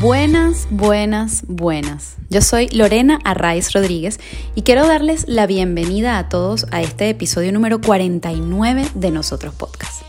[0.00, 2.18] Buenas, buenas, buenas.
[2.30, 4.20] Yo soy Lorena Arraiz Rodríguez
[4.54, 10.02] y quiero darles la bienvenida a todos a este episodio número 49 de Nosotros Podcast.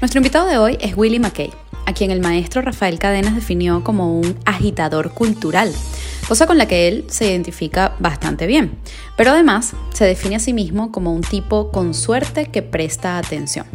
[0.00, 1.52] Nuestro invitado de hoy es Willy McKay,
[1.86, 5.72] a quien el maestro Rafael Cadenas definió como un agitador cultural,
[6.26, 8.76] cosa con la que él se identifica bastante bien,
[9.16, 13.66] pero además se define a sí mismo como un tipo con suerte que presta atención.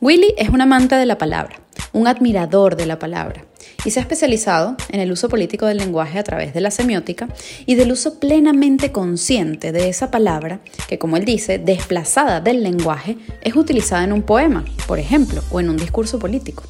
[0.00, 1.58] Willy es un amante de la palabra,
[1.92, 3.44] un admirador de la palabra
[3.84, 7.28] y se ha especializado en el uso político del lenguaje a través de la semiótica
[7.66, 13.16] y del uso plenamente consciente de esa palabra que, como él dice, desplazada del lenguaje,
[13.42, 16.64] es utilizada en un poema, por ejemplo, o en un discurso político.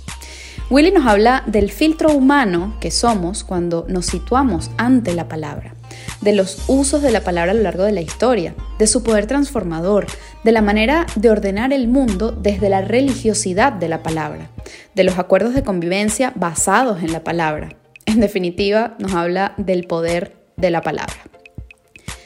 [0.71, 5.74] Willy nos habla del filtro humano que somos cuando nos situamos ante la palabra
[6.21, 9.27] de los usos de la palabra a lo largo de la historia, de su poder
[9.27, 10.07] transformador,
[10.45, 14.51] de la manera de ordenar el mundo desde la religiosidad de la palabra,
[14.95, 17.71] de los acuerdos de convivencia basados en la palabra.
[18.07, 21.15] En definitiva, nos habla del poder de la palabra.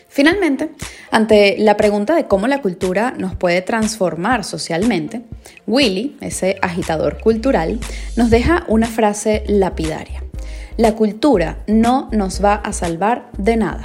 [0.09, 0.71] Finalmente,
[1.13, 5.23] ante la pregunta de cómo la cultura nos puede transformar socialmente,
[5.67, 7.79] Willy, ese agitador cultural,
[8.17, 10.25] nos deja una frase lapidaria.
[10.79, 13.83] La cultura no nos va a salvar de nada.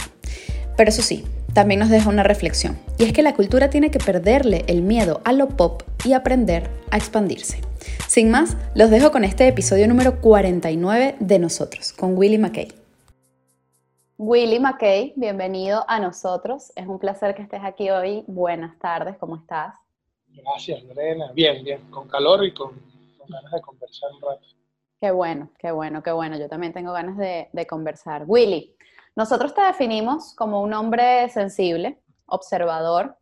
[0.77, 3.97] Pero eso sí, también nos deja una reflexión, y es que la cultura tiene que
[3.97, 7.61] perderle el miedo a lo pop y aprender a expandirse.
[8.07, 12.71] Sin más, los dejo con este episodio número 49 de nosotros, con Willy McKay.
[14.19, 16.71] Willy McKay, bienvenido a nosotros.
[16.75, 18.23] Es un placer que estés aquí hoy.
[18.27, 19.73] Buenas tardes, ¿cómo estás?
[20.27, 21.31] Gracias, Lorena.
[21.33, 22.69] Bien, bien, con calor y con,
[23.17, 24.53] con ganas de conversar un rato.
[25.03, 26.37] Qué bueno, qué bueno, qué bueno.
[26.37, 28.23] Yo también tengo ganas de, conversar.
[28.25, 28.73] Willy,
[29.17, 33.17] nosotros te definimos como un hombre sensible, observador,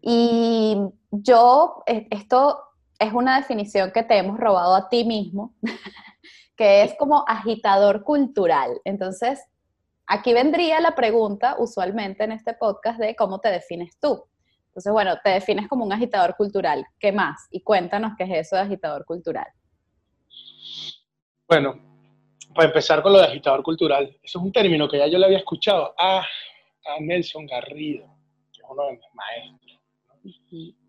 [0.00, 0.76] y
[1.10, 2.62] yo, e, esto
[3.00, 5.56] es una definición que te hemos robado a ti mismo,
[6.56, 8.80] que es como agitador cultural.
[8.84, 9.42] Entonces,
[10.06, 14.22] aquí vendría la pregunta, usualmente en este podcast, de cómo te defines tú.
[14.68, 16.86] Entonces, bueno, te defines como un agitador cultural.
[17.00, 17.48] ¿Qué más?
[17.50, 19.48] Y cuéntanos qué es eso de agitador cultural.
[21.48, 21.80] Bueno,
[22.54, 25.24] para empezar con lo de agitador cultural, eso es un término que ya yo le
[25.24, 28.06] había escuchado a, a Nelson Garrido,
[28.52, 29.78] que es uno de mis maestros.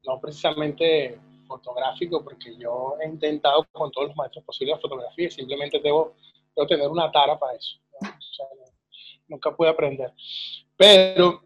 [0.05, 0.19] ¿no?
[0.19, 5.79] precisamente fotográfico, porque yo he intentado con todos los maestros posibles de fotografía y simplemente
[5.79, 6.15] debo,
[6.67, 7.77] tener una tara para eso.
[9.29, 10.11] nunca pude aprender.
[10.75, 11.41] Pero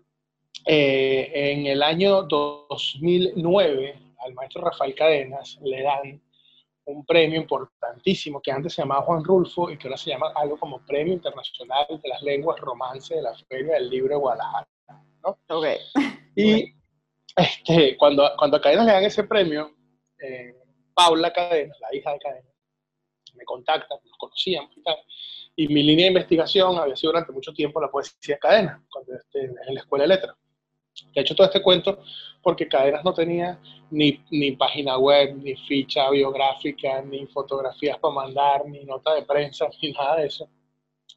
[0.66, 6.22] eh, en el año 2009, al maestro Rafael Cadenas le dan
[6.86, 10.58] un premio importantísimo que antes se llamaba Juan Rulfo y que ahora se llama algo
[10.58, 14.68] como Premio Internacional de las Lenguas Romance de la Feria del Libro de Guadalajara.
[15.24, 15.40] ¿no?
[15.48, 15.78] Okay.
[16.36, 16.74] Y
[17.36, 19.72] este, cuando, cuando a Cadenas le dan ese premio,
[20.20, 20.56] eh,
[20.94, 22.54] Paula Cadenas, la hija de Cadenas,
[23.36, 24.98] me contacta, nos conocíamos y tal.
[25.56, 29.16] Y mi línea de investigación había sido durante mucho tiempo la poesía de Cadenas, cuando
[29.16, 30.36] este, en la Escuela de Letras.
[31.14, 32.00] He hecho todo este cuento
[32.42, 33.60] porque Cadenas no tenía
[33.90, 39.70] ni, ni, página web, ni ficha biográfica, ni fotografías para mandar, ni nota de prensa,
[39.82, 40.50] ni nada de eso.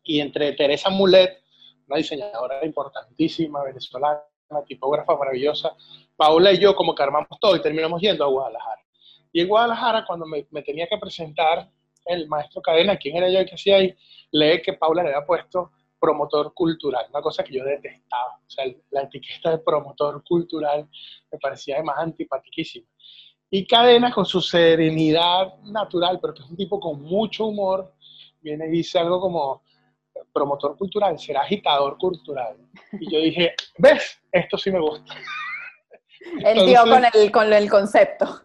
[0.04, 1.42] Y entre Teresa Mulet,
[1.88, 4.22] una diseñadora importantísima, venezolana,
[4.66, 5.74] tipógrafa maravillosa,
[6.16, 8.82] Paula y yo como que armamos todo y terminamos yendo a Guadalajara.
[9.32, 11.68] Y en Guadalajara, cuando me, me tenía que presentar
[12.04, 13.94] el maestro Cadena, quién era yo y qué hacía ahí,
[14.30, 18.38] lee que Paula le había puesto promotor cultural, una cosa que yo detestaba.
[18.46, 20.88] O sea, la etiqueta de promotor cultural
[21.30, 22.86] me parecía además antipatiquísima.
[23.50, 27.94] Y Cadena, con su serenidad natural, pero que es un tipo con mucho humor,
[28.40, 29.62] viene y dice algo como
[30.32, 32.56] promotor cultural, será agitador cultural.
[32.92, 34.20] Y yo dije, ¿ves?
[34.32, 35.14] Esto sí me gusta.
[36.44, 38.42] Él dio con el, con el concepto.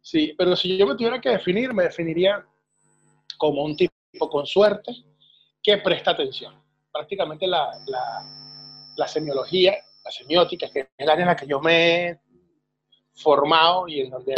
[0.00, 2.44] Sí, pero si yo me tuviera que definir, me definiría
[3.38, 3.92] como un tipo
[4.30, 4.92] con suerte
[5.62, 6.62] que presta atención
[6.92, 7.72] prácticamente la,
[8.96, 9.74] la, semiología,
[10.04, 12.20] la semiótica, que es el área en la que yo me he
[13.14, 14.34] formado y en donde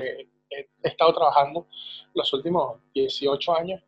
[0.50, 1.66] he, estado trabajando
[2.14, 3.82] los últimos 18 años,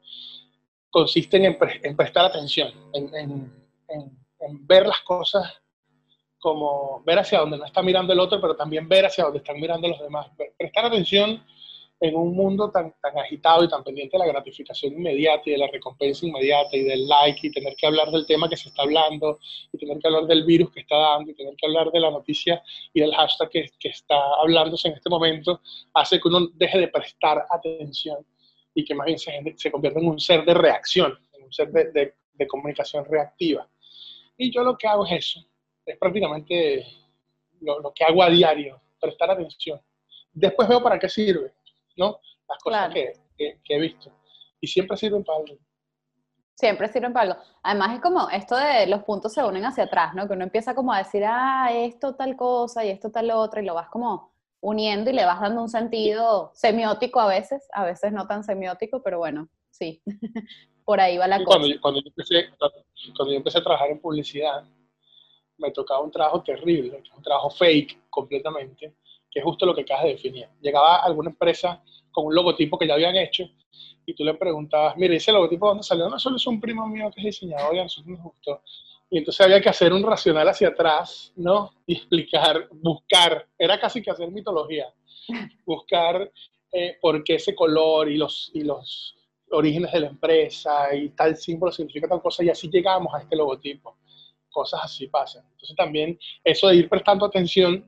[0.90, 3.66] consiste en, en prestar atención, en, en,
[4.40, 5.62] en, ver las cosas
[6.38, 9.60] como ver hacia donde no está mirando el otro, pero también ver hacia donde están
[9.60, 10.28] mirando los demás.
[10.58, 11.44] Prestar atención
[11.98, 15.58] en un mundo tan, tan agitado y tan pendiente de la gratificación inmediata y de
[15.58, 18.82] la recompensa inmediata y del like y tener que hablar del tema que se está
[18.82, 19.38] hablando
[19.72, 22.10] y tener que hablar del virus que está dando y tener que hablar de la
[22.10, 22.62] noticia
[22.92, 25.60] y del hashtag que, que está hablándose en este momento,
[25.94, 28.18] hace que uno deje de prestar atención
[28.74, 31.70] y que más bien se, se convierta en un ser de reacción, en un ser
[31.70, 33.66] de, de, de comunicación reactiva.
[34.36, 35.40] Y yo lo que hago es eso,
[35.86, 36.86] es prácticamente
[37.62, 39.80] lo, lo que hago a diario, prestar atención.
[40.30, 41.54] Después veo para qué sirve
[41.96, 42.20] ¿no?
[42.48, 44.12] Las cosas que, he visto.
[44.60, 45.56] Y siempre sirven para algo.
[46.54, 47.42] Siempre sirven para algo.
[47.62, 50.26] Además es como esto de los puntos se unen hacia atrás, ¿no?
[50.26, 53.66] Que uno empieza como a decir, ah, esto tal cosa y esto tal otra, y
[53.66, 58.12] lo vas como uniendo y le vas dando un sentido semiótico a veces, a veces
[58.12, 60.02] no tan semiótico, pero bueno, sí,
[60.84, 61.58] por ahí va la cosa.
[61.58, 62.48] Cuando yo, cuando, yo empecé,
[63.16, 64.64] cuando yo empecé a trabajar en publicidad,
[65.58, 68.96] me tocaba un trabajo terrible, un trabajo fake completamente,
[69.36, 70.48] que es justo lo que acabas de definir.
[70.62, 73.46] Llegaba alguna empresa con un logotipo que ya habían hecho
[74.06, 76.08] y tú le preguntabas, mire, ese logotipo dónde salió?
[76.08, 78.62] No, solo es un primo mío que es diseñador y a nosotros nos gustó.
[79.10, 81.70] Y entonces había que hacer un racional hacia atrás, ¿no?
[81.86, 84.86] Y explicar, buscar, era casi que hacer mitología,
[85.66, 86.32] buscar
[86.72, 89.16] eh, por qué ese color y los, y los
[89.50, 93.36] orígenes de la empresa y tal símbolo significa tal cosa y así llegamos a este
[93.36, 93.98] logotipo.
[94.48, 95.44] Cosas así pasan.
[95.50, 97.84] Entonces también eso de ir prestando atención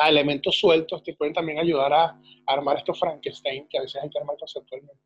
[0.00, 4.08] a elementos sueltos te pueden también ayudar a, armar estos Frankenstein que a veces hay
[4.08, 5.02] que armar conceptualmente.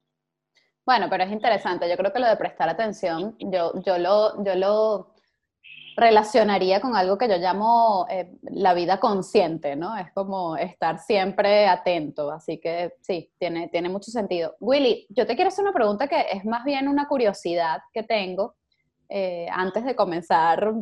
[0.87, 1.89] Bueno, pero es interesante.
[1.89, 5.15] Yo creo que lo de prestar atención, yo, yo, lo, yo lo
[5.97, 9.97] relacionaría con algo que yo llamo eh, la vida consciente, ¿no?
[9.97, 12.31] Es como estar siempre atento.
[12.31, 14.57] Así que sí, tiene, tiene mucho sentido.
[14.61, 18.55] Willy, yo te quiero hacer una pregunta que es más bien una curiosidad que tengo
[19.09, 20.73] eh, antes de comenzar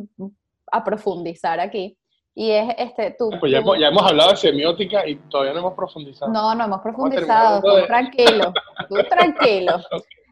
[0.71, 1.97] a profundizar aquí.
[2.33, 3.29] Y es este, tú.
[3.39, 6.31] Pues ya, hemos, hablado de semiótica y todavía no hemos profundizado.
[6.31, 7.61] No, no hemos profundizado.
[7.61, 8.53] Tú tranquilo,
[8.87, 9.81] tú tranquilo.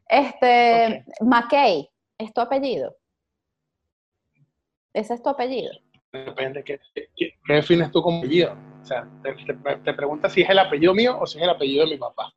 [0.08, 2.96] Este, McKay, ¿es tu apellido?
[4.94, 5.72] ¿Ese es tu apellido?
[6.12, 6.80] Depende, ¿qué,
[7.16, 8.56] qué, defines tú como apellido?
[8.82, 9.36] O sea, te,
[9.84, 12.34] te, preguntas si es el apellido mío o si es el apellido de mi papá.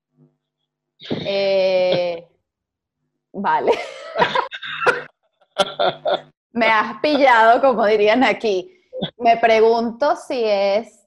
[1.24, 2.28] Eh,
[3.32, 3.72] vale.
[6.52, 8.71] Me has pillado, como dirían aquí.
[9.22, 11.06] Me pregunto si es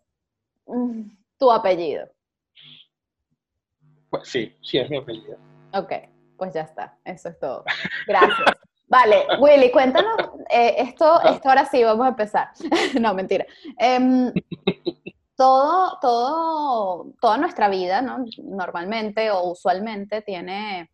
[0.65, 1.01] mm,
[1.37, 2.07] tu apellido.
[4.09, 5.37] Pues sí, sí es mi apellido.
[5.73, 5.91] Ok,
[6.37, 7.65] pues ya está, eso es todo.
[8.07, 8.39] Gracias.
[8.87, 10.15] Vale, Willy, cuéntanos,
[10.49, 12.49] eh, esto, esto ahora sí, vamos a empezar.
[13.01, 13.45] no, mentira.
[13.77, 14.31] Em,
[15.35, 18.23] todo, todo, toda nuestra vida, ¿no?
[18.43, 20.89] Normalmente o usualmente tiene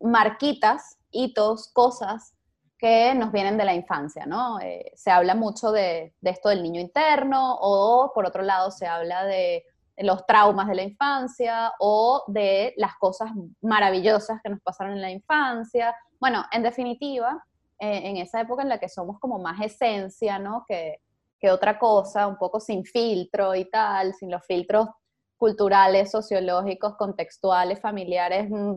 [0.00, 2.34] marquitas, hitos, cosas
[2.82, 4.58] que nos vienen de la infancia, ¿no?
[4.58, 9.24] Eh, se habla mucho de, esto del niño interno o, por otro lado, se habla
[9.24, 9.64] de,
[9.98, 13.30] los traumas de la infancia o de las cosas
[13.60, 15.94] maravillosas que nos pasaron en la infancia.
[16.18, 17.44] Bueno, en definitiva,
[17.78, 20.64] eh, en esa época en la que somos como más esencia, ¿no?
[20.66, 20.96] Que,
[21.38, 24.88] que otra cosa, un poco sin filtro y tal, sin los filtros
[25.36, 28.74] culturales, sociológicos, contextuales, familiares, mm,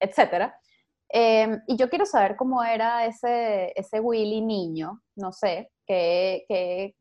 [0.00, 0.58] etcétera.
[1.08, 6.96] Em, y yo quiero saber cómo era ese, ese Willy niño, no sé, qué, qué,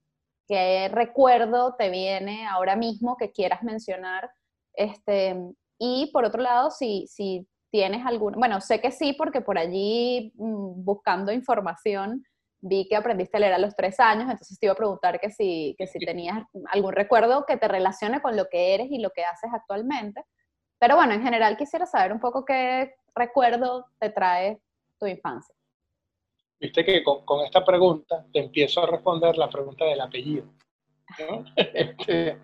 [0.47, 4.29] qué, recuerdo te viene ahora mismo que quieras mencionar.
[4.73, 5.35] Este,
[5.79, 10.31] y por otro lado, si, si tienes algún, bueno, sé que sí, porque por allí
[10.35, 12.23] mm, buscando información
[12.61, 15.29] vi que aprendiste a leer a los tres años, entonces te iba a preguntar que
[15.29, 19.11] si, que si tenías algún recuerdo que te relacione con lo que eres y lo
[19.11, 20.23] que haces actualmente.
[20.79, 24.59] Pero bueno, en general quisiera saber un poco qué, recuerdo te trae
[24.99, 25.55] tu infancia?
[26.59, 30.45] Viste que con, esta pregunta te empiezo a responder la pregunta del apellido.
[31.55, 32.39] Este,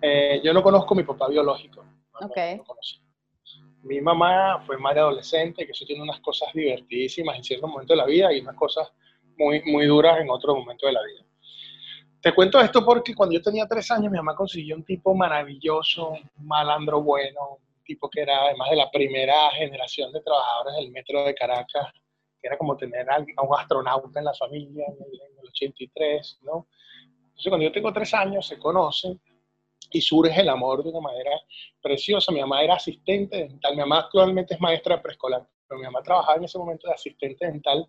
[0.00, 1.84] eh, yo no conozco a mi papá biológico.
[3.82, 8.02] Mi mamá fue madre adolescente, que eso tiene unas cosas divertidísimas en ciertos momentos de
[8.02, 8.92] la vida y unas cosas
[9.36, 11.24] muy, muy duras en otros momentos de la vida.
[12.20, 16.10] Te cuento esto porque cuando yo tenía tres años, mi mamá consiguió un tipo maravilloso,
[16.10, 21.24] un malandro bueno, tipo que era además de la primera generación de trabajadores del metro
[21.24, 21.92] de Caracas,
[22.40, 26.66] que era como tener a un astronauta en la familia en el, 83, ¿no?
[27.26, 29.20] Entonces cuando yo tengo tres años se conocen
[29.90, 31.32] y surge el amor de una manera
[31.82, 32.32] preciosa.
[32.32, 36.38] Mi mamá era asistente dental, mi mamá actualmente es maestra preescolar, pero mi mamá trabajaba
[36.38, 37.86] en ese momento de asistente dental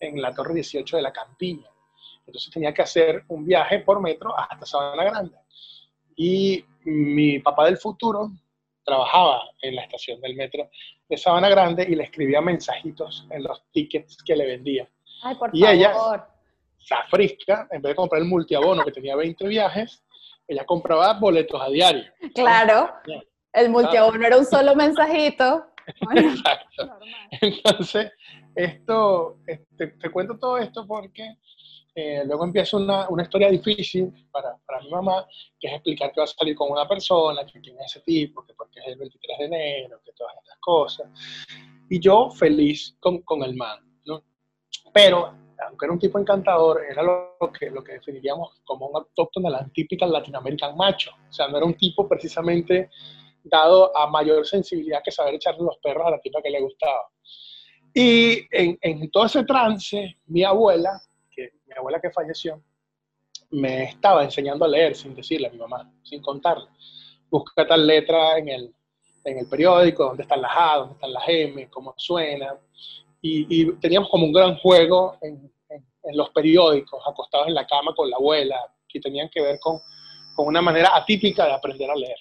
[0.00, 1.68] en la Torre 18 de la Campiña.
[2.26, 5.36] Entonces tenía que hacer un viaje por metro hasta Sabana Grande.
[6.16, 8.30] Y mi papá del futuro,
[8.86, 10.70] trabajaba en la estación del metro
[11.08, 14.88] de Sabana Grande y le escribía mensajitos en los tickets que le vendía.
[15.22, 15.92] Ay, por y ella,
[16.90, 20.04] la frisca, en vez de comprar el multiabono que tenía 20 viajes,
[20.46, 22.04] ella compraba boletos a diario.
[22.34, 22.92] Claro,
[23.52, 25.66] el multiabono era un solo mensajito.
[26.14, 26.98] Exacto.
[27.40, 28.12] Entonces,
[28.54, 31.36] esto, este, te cuento todo esto porque
[31.98, 35.26] eh, luego empieza una, una historia difícil para, para, mi mamá,
[35.58, 38.52] que es explicar que va a salir con una persona, que tiene ese tipo, que
[38.52, 41.08] porque es el 23 de enero, que todas estas cosas.
[41.88, 44.22] Y yo feliz con, con el man, ¿no?
[44.92, 45.32] Pero,
[45.66, 49.66] aunque era un tipo encantador, era lo que, lo que definiríamos como un autóctono, la
[49.72, 51.12] típica Latinoamerican macho.
[51.30, 52.90] O sea, no era un tipo precisamente
[53.42, 57.08] dado a mayor sensibilidad que saber echarle los perros a la tipa que le gustaba.
[57.94, 61.00] Y en, en todo ese trance, mi abuela,
[61.66, 62.62] mi abuela que falleció,
[63.50, 66.66] me estaba enseñando a leer sin decirle a mi mamá, sin contarle.
[67.30, 68.74] Busca tal letra en el,
[69.24, 72.56] en el periódico, dónde están las A, dónde están las M, cómo suena.
[73.20, 77.92] Y, y teníamos como un gran juego en, en, los periódicos, acostados en la cama
[77.94, 78.56] con la abuela,
[78.88, 79.80] que tenían que ver con,
[80.36, 82.18] con una manera atípica de aprender a leer.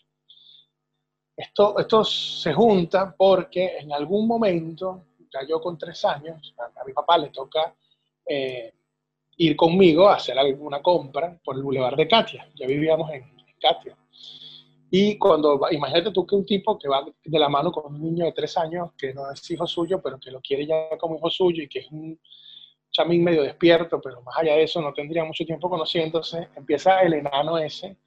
[1.37, 6.83] Esto, esto se junta porque en algún momento, ya yo con tres años, a, a
[6.83, 7.75] mi papá le toca
[8.25, 8.73] eh,
[9.37, 12.47] ir conmigo a hacer alguna compra por el Boulevard de Katia.
[12.55, 13.23] Ya vivíamos en,
[13.59, 13.97] Katia.
[14.91, 18.25] Y cuando, imagínate tú que un tipo que va de la mano con un niño
[18.25, 21.29] de tres años, que no es hijo suyo, pero que lo quiere ya como hijo
[21.29, 22.19] suyo y que es un
[22.91, 27.13] chamín medio despierto, pero más allá de eso no tendría mucho tiempo conociéndose, empieza el
[27.13, 27.97] enano ese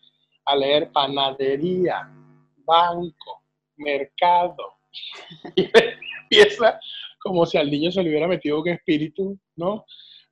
[0.46, 2.08] a leer panadería,
[2.64, 3.42] banco,
[3.76, 4.74] mercado.
[5.54, 5.70] Y
[6.30, 6.80] empieza
[7.20, 9.84] como si al niño se le hubiera metido un espíritu, ¿no?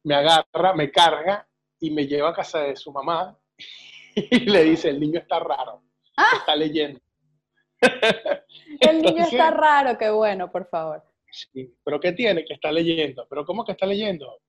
[0.07, 1.49] Me agarra, me carga
[1.81, 3.37] y me lleva a casa de su mamá
[4.15, 5.83] y le dice, el niño está raro,
[6.17, 6.37] ah.
[6.39, 7.01] está leyendo.
[8.81, 11.03] El niño está raro, qué bueno, por favor.
[11.31, 12.45] Sí, pero ¿qué tiene?
[12.45, 13.27] Que está leyendo.
[13.29, 14.41] ¿Pero cómo que está leyendo?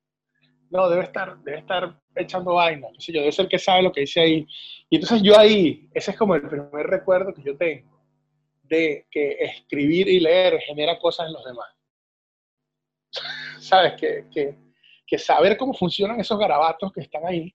[0.69, 4.21] No, debe estar, debe estar echando vaina, yo, debe ser que sabe lo que dice
[4.21, 4.47] ahí.
[4.89, 8.01] Y entonces yo ahí, ese es como el primer recuerdo que yo tengo,
[8.63, 11.69] de que escribir y leer genera cosas en los demás.
[13.59, 13.93] ¿Sabes?
[13.99, 14.66] Que, que
[15.07, 17.53] que saber cómo funcionan esos garabatos que están ahí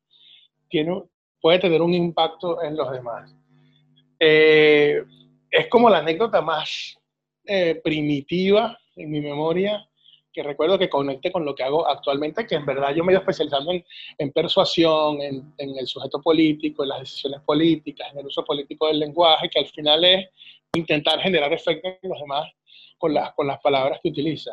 [0.69, 1.03] tiene,
[1.41, 3.33] puede tener un impacto en los demás.
[4.19, 5.05] Eh,
[5.51, 6.97] es como la anécdota más
[7.45, 9.87] eh, primitiva en mi memoria
[10.33, 13.15] que recuerdo que conecte con lo que hago actualmente, que en verdad yo me he
[13.15, 13.85] ido especializando en,
[14.17, 18.87] en persuasión, en, en, el sujeto político, en las decisiones políticas, en el uso político
[18.87, 20.31] del lenguaje, que al final es
[20.75, 22.51] intentar generar efecto en los demás
[22.97, 24.53] con las, con las palabras que utiliza.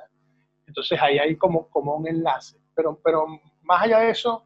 [0.67, 3.27] Entonces ahí hay como, como un enlace pero, pero
[3.63, 4.45] más allá de eso,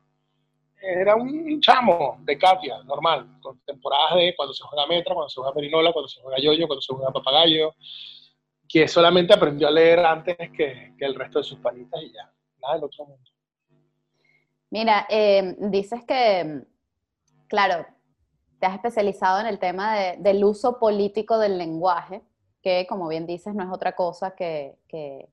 [0.82, 5.40] era un chamo de Katia, normal, con temporadas de cuando se juega Metra, cuando se
[5.40, 7.76] juega Perinola, cuando se juega Yoyo, cuando se juega Papagayo,
[8.68, 12.32] que solamente aprendió a leer antes que, que el resto de sus panitas y ya,
[12.60, 13.30] nada del otro mundo.
[14.72, 16.64] Mira, eh, dices que,
[17.48, 17.86] claro,
[18.60, 22.24] te has especializado en el tema de, del uso político del lenguaje,
[22.64, 25.30] que como bien dices no es otra cosa que, que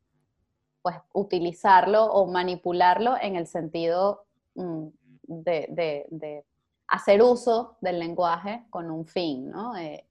[0.83, 4.87] pues utilizarlo o manipularlo en el sentido mm,
[5.23, 6.45] de,
[6.89, 9.77] hacer uso del lenguaje con un fin, ¿no?
[9.77, 10.05] Eh,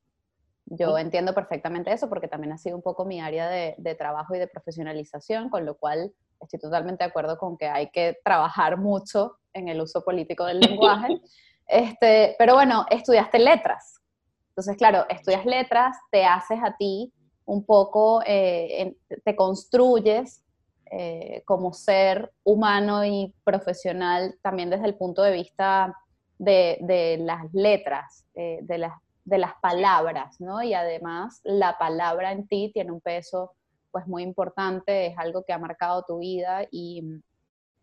[0.65, 4.39] yo entiendo perfectamente eso porque también ha sido un poco mi área de, trabajo y
[4.39, 9.37] de profesionalización, con lo cual estoy totalmente de acuerdo con que hay que trabajar mucho
[9.53, 11.21] en el uso político del lenguaje.
[11.71, 14.01] Este, pero bueno, estudiaste letras.
[14.47, 17.13] Entonces, claro, estudias letras, te haces a ti
[17.45, 20.43] un poco, eh, te construyes
[20.91, 25.95] eh, como ser humano y profesional también desde el punto de vista
[26.39, 28.93] de, las letras, eh, de, las,
[29.23, 30.63] de las palabras, ¿no?
[30.63, 33.53] Y además la palabra en ti tiene un peso
[33.91, 37.03] pues muy importante, es algo que ha marcado tu vida y,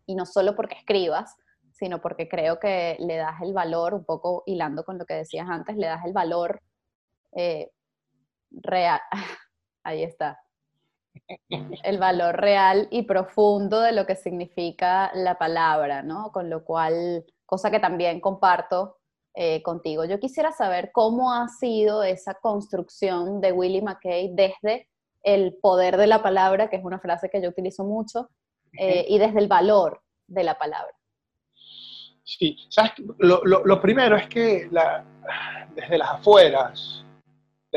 [0.07, 1.35] no solo porque escribas,
[1.71, 5.47] sino porque creo que le das el valor, un poco hilando con lo que decías
[5.49, 6.61] antes, le das el valor
[7.35, 7.71] eh,
[8.51, 8.99] real.
[9.83, 10.39] Ahí está
[11.49, 16.31] el valor real y profundo de lo que significa la palabra, ¿no?
[16.31, 18.97] Con lo cual, cosa que también comparto
[19.33, 20.05] eh, contigo.
[20.05, 24.87] Yo quisiera saber cómo ha sido esa construcción de Willie McKay desde
[25.23, 28.29] el poder de la palabra, que es una frase que yo utilizo mucho,
[28.79, 30.93] eh, y desde el valor de la palabra.
[32.23, 32.93] Sí, ¿sabes?
[33.19, 34.69] Lo, lo primero es que
[35.75, 37.05] desde las afueras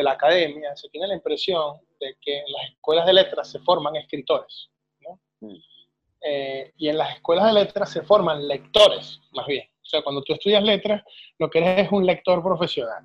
[0.01, 3.59] de la academia se tiene la impresión de que en las escuelas de letras se
[3.61, 5.21] forman escritores, ¿no?
[5.41, 5.57] Mm.
[6.23, 9.67] Eh, y en las escuelas de letras se forman lectores, más bien.
[9.83, 11.03] O sea, cuando tú estudias letras,
[11.39, 13.05] lo que eres es un lector profesional.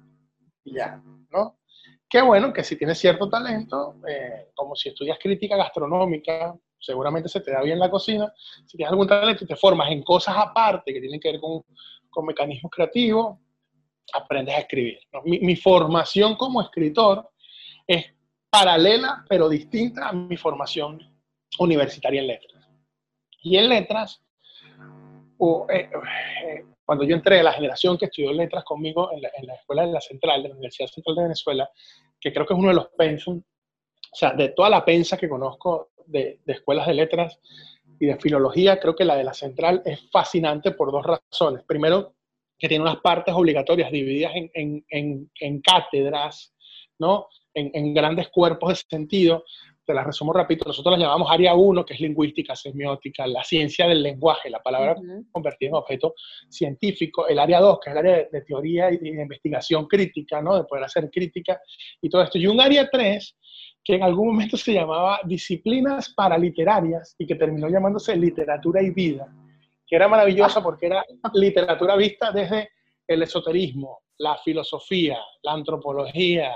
[0.66, 1.60] ya, ¿no?
[2.10, 7.42] Qué bueno que si tienes cierto talento, eh, como si estudias crítica gastronómica, seguramente se
[7.42, 8.32] te da bien la cocina.
[8.66, 11.64] Si tienes algún talento y te formas en cosas aparte que tienen que ver con,
[12.10, 13.38] con mecanismos creativos,
[14.14, 15.00] aprendes a escribir.
[15.24, 17.30] Mi, mi, formación como escritor
[17.88, 18.06] es
[18.50, 21.00] paralela pero distinta a mi formación
[21.60, 22.70] universitaria en letras.
[23.42, 24.22] Y en letras,
[25.70, 25.90] eh,
[26.44, 30.02] eh, cuando yo entré la generación que estudió letras conmigo en la, escuela de la
[30.02, 31.70] Central, de la Universidad Central de Venezuela,
[32.20, 35.30] que creo que es uno de los pensum, o sea, de toda la pensa que
[35.30, 37.40] conozco de, escuelas de letras
[38.00, 41.64] y de filología, creo que la de la Central es fascinante por dos razones.
[41.68, 42.15] Primero,
[42.58, 46.54] que tiene unas partes obligatorias divididas en, en, en cátedras,
[47.00, 47.28] ¿no?
[47.56, 49.46] en, grandes cuerpos de sentido,
[49.86, 53.88] te las resumo rápido, nosotros las llamamos área 1, que es lingüística, semiótica, la ciencia
[53.88, 54.96] del lenguaje, la palabra
[55.32, 56.16] convertida en objeto
[56.50, 60.58] científico, el área 2, que es el área de, teoría y de investigación crítica, ¿no?
[60.58, 61.60] de poder hacer crítica
[62.02, 63.38] y todo esto, y un área 3,
[63.84, 69.28] que en algún momento se llamaba disciplinas paraliterarias y que terminó llamándose literatura y vida,
[69.88, 72.72] que era maravillosa porque era literatura vista desde
[73.08, 76.56] el esoterismo, la filosofía, la antropología,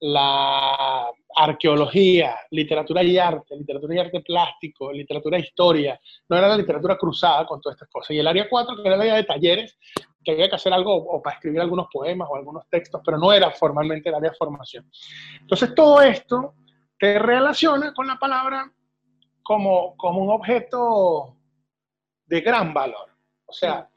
[0.00, 5.98] la arqueología, literatura y arte, literatura y arte plástico, literatura e historia.
[6.28, 8.10] No era la literatura cruzada con todas estas cosas.
[8.10, 9.78] Y el área 4, que era el área de talleres,
[10.22, 13.32] que había que hacer algo o para escribir algunos poemas o algunos textos, pero no
[13.32, 14.90] era formalmente el área de formación.
[15.40, 16.54] Entonces todo esto
[16.98, 18.70] te relaciona con la palabra
[19.42, 21.36] como, como un objeto
[22.26, 23.10] de gran valor.
[23.46, 23.88] O sea,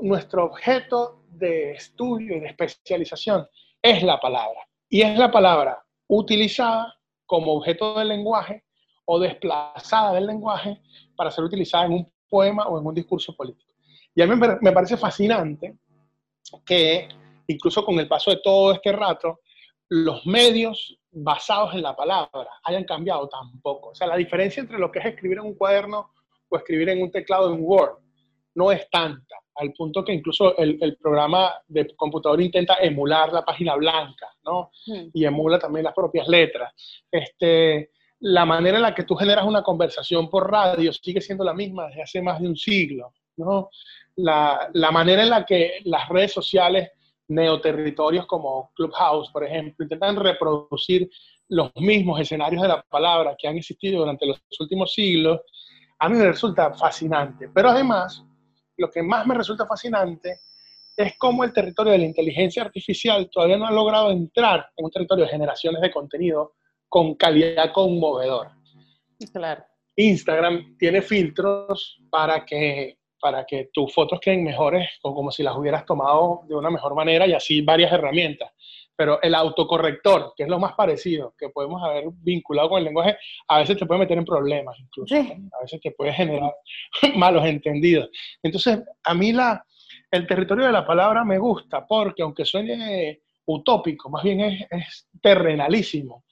[0.00, 3.46] nuestro objeto de estudio y de especialización
[3.80, 4.66] es la palabra.
[4.88, 6.94] Y es la palabra utilizada
[7.26, 8.64] como objeto del lenguaje
[9.04, 10.80] o desplazada del lenguaje
[11.16, 13.72] para ser utilizada en un poema o en un discurso político.
[14.14, 15.76] Y a mí me parece fascinante
[16.64, 17.08] que
[17.46, 19.40] incluso con el paso de todo este rato,
[19.88, 23.90] los medios basados en la palabra hayan cambiado tampoco.
[23.90, 26.10] O sea, la diferencia entre lo que es escribir en un cuaderno
[26.52, 27.98] o escribir en un teclado en Word
[28.54, 33.74] no es tanta, al punto que incluso el, programa de computador intenta emular la página
[33.76, 34.70] blanca, ¿no?
[34.86, 35.08] Hmm.
[35.14, 36.74] Y emula también las propias letras.
[37.10, 37.90] Este,
[38.20, 41.88] la manera en la que tú generas una conversación por radio sigue siendo la misma
[41.88, 43.70] desde hace más de un siglo, ¿no?
[44.16, 46.90] La, la manera en la que las redes sociales
[47.28, 51.10] neoterritorios como Clubhouse, por ejemplo, intentan reproducir
[51.48, 55.40] los mismos escenarios de la palabra que han existido durante los últimos siglos,
[56.02, 57.48] a mí me resulta fascinante.
[57.54, 58.24] Pero además,
[58.76, 60.40] lo que más me resulta fascinante
[60.96, 64.90] es cómo el territorio de la inteligencia artificial todavía no ha logrado entrar en un
[64.90, 66.54] territorio de generaciones de contenido
[66.88, 68.58] con calidad conmovedora.
[69.32, 69.64] Claro.
[69.94, 75.56] Instagram tiene filtros para que, para que tus fotos queden mejores o como si las
[75.56, 78.50] hubieras tomado de una mejor manera y así varias herramientas
[78.96, 83.16] pero el autocorrector, que es lo más parecido que podemos haber vinculado con el lenguaje,
[83.48, 86.54] a veces te puede meter en problemas incluso, a veces te puede generar
[87.16, 88.10] malos entendidos.
[88.42, 89.64] Entonces, a mí la,
[90.10, 96.24] el territorio de la palabra me gusta porque aunque suene utópico, más bien es, terrenalísimo,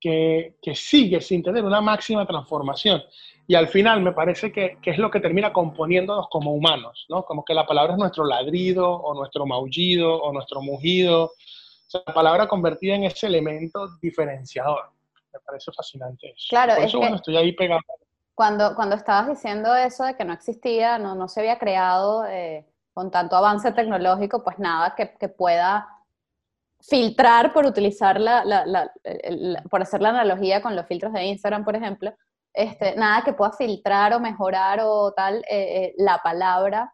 [0.00, 3.02] que, que, sigue sin tener una máxima transformación.
[3.48, 7.24] Y al final me parece que, que, es lo que termina componiéndonos como humanos, ¿no?
[7.24, 11.32] Como que la palabra es nuestro ladrido o nuestro maullido o nuestro mugido
[11.92, 14.90] la palabra convertida en ese elemento diferenciador.
[15.32, 16.46] Me parece fascinante eso.
[16.50, 17.80] Claro, Por eso, bueno, estoy ahí pegado.
[18.34, 22.64] Cuando, cuando estabas diciendo eso de que no existía, no, no se había creado eh,
[22.92, 25.88] con tanto avance tecnológico, pues nada que, que pueda
[26.80, 28.92] filtrar por utilizar la, la, la,
[29.68, 32.14] por hacer la analogía con los filtros de Instagram, por ejemplo,
[32.52, 36.92] este, nada que pueda filtrar o mejorar o tal eh, eh, la palabra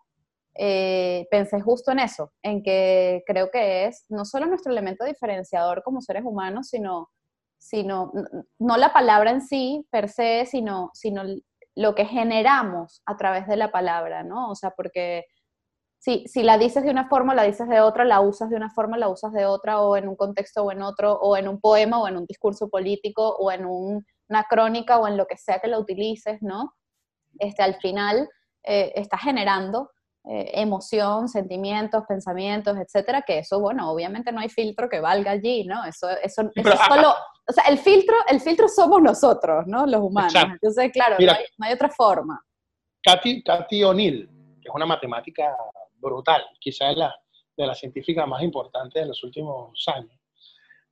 [0.57, 5.83] eh, pensé justo en eso, en que creo que es no solo nuestro elemento diferenciador
[5.83, 7.11] como seres humanos, sino,
[7.59, 8.13] sino
[8.59, 11.25] no la palabra en sí per se, sino, sino
[11.75, 14.51] lo que generamos a través de la palabra, ¿no?
[14.51, 15.25] O sea, porque
[15.99, 18.71] si, si la dices de una forma, la dices de otra, la usas de una
[18.71, 21.61] forma, la usas de otra, o en un contexto o en otro, o en un
[21.61, 25.59] poema, o en un discurso político, o en una crónica, o en lo que sea
[25.59, 26.75] que la utilices, ¿no?
[27.41, 28.29] Este, al final
[28.63, 29.91] eh, está generando
[30.27, 35.65] eh, emoción, sentimientos, pensamientos, etcétera, que eso, bueno, obviamente no hay filtro que valga allí,
[35.65, 35.85] ¿no?
[35.85, 37.15] Eso, eso, eso es solo,
[37.47, 39.85] o sea, el filtro, el filtro somos nosotros, ¿no?
[39.87, 40.35] Los humanos.
[40.35, 42.43] Entonces, claro, no, hay, otra forma.
[43.03, 44.27] Katy, Katy O'Neill,
[44.63, 45.55] que es una matemática
[45.97, 47.15] brutal, quizás es la,
[47.55, 50.19] de las científicas más importantes de los últimos años,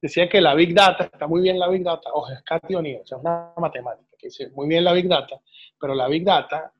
[0.02, 3.00] decía que la Big Data, está muy bien la Big Data, o es Katy O'Neill,
[3.02, 5.40] o sea, es una matemática que dice muy bien la Big Data,
[5.80, 6.70] pero la Big Data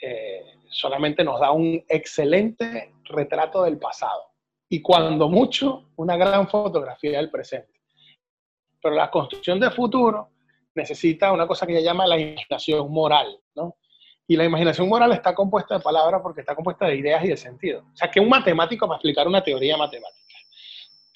[0.00, 4.30] eh, solamente nos da un excelente retrato del pasado
[4.68, 7.80] y cuando mucho una gran fotografía del presente.
[8.80, 10.30] Pero la construcción del futuro
[10.74, 13.76] necesita una cosa que ella llama la imaginación moral, ¿no?
[14.26, 17.36] Y la imaginación moral está compuesta de palabras porque está compuesta de ideas y de
[17.36, 17.80] sentido.
[17.92, 20.36] O sea, que un matemático para explicar una teoría matemática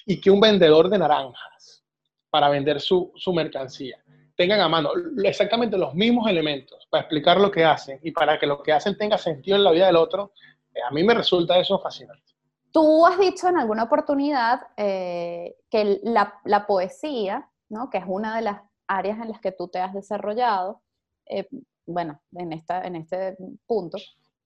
[0.05, 1.85] y que un vendedor de naranjas
[2.29, 4.03] para vender su, su mercancía
[4.35, 4.91] tengan a mano
[5.23, 8.97] exactamente los mismos elementos para explicar lo que hacen y para que lo que hacen
[8.97, 10.33] tenga sentido en la vida del otro,
[10.73, 12.23] eh, a mí me resulta eso fascinante.
[12.71, 17.89] Tú has dicho en alguna oportunidad eh, que la, poesía, ¿no?
[17.89, 20.81] que es una de las áreas en las que tú te has desarrollado,
[21.25, 21.47] eh,
[21.85, 23.97] bueno, en, esta, en este punto,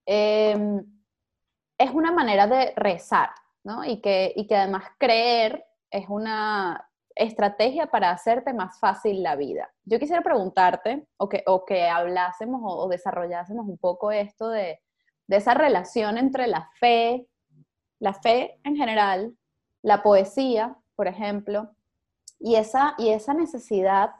[0.05, 0.83] em,
[1.77, 3.29] es una manera de rezar,
[3.63, 3.85] ¿no?
[3.85, 6.88] Y que, y que además creer es una,
[7.19, 9.69] estrategia para hacerte más fácil la vida.
[9.83, 14.79] Yo quisiera preguntarte, o que, o que hablásemos o, desarrollásemos un poco esto de,
[15.27, 17.27] de esa relación entre la fe,
[17.99, 19.35] la fe en general,
[19.81, 21.71] la poesía, por ejemplo,
[22.39, 24.11] y esa, y esa necesidad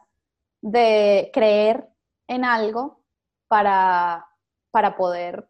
[0.62, 1.88] de creer
[2.28, 3.02] en algo
[3.48, 4.28] para,
[4.72, 5.50] para poder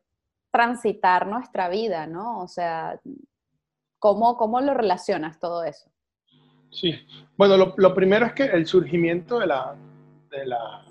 [0.52, 2.40] transitar nuestra vida, ¿no?
[2.40, 3.00] O sea,
[3.98, 5.92] ¿cómo, cómo lo relacionas todo eso?
[6.72, 6.94] Sí,
[7.36, 9.76] bueno, lo, primero es que el surgimiento de la,
[10.30, 10.86] de la,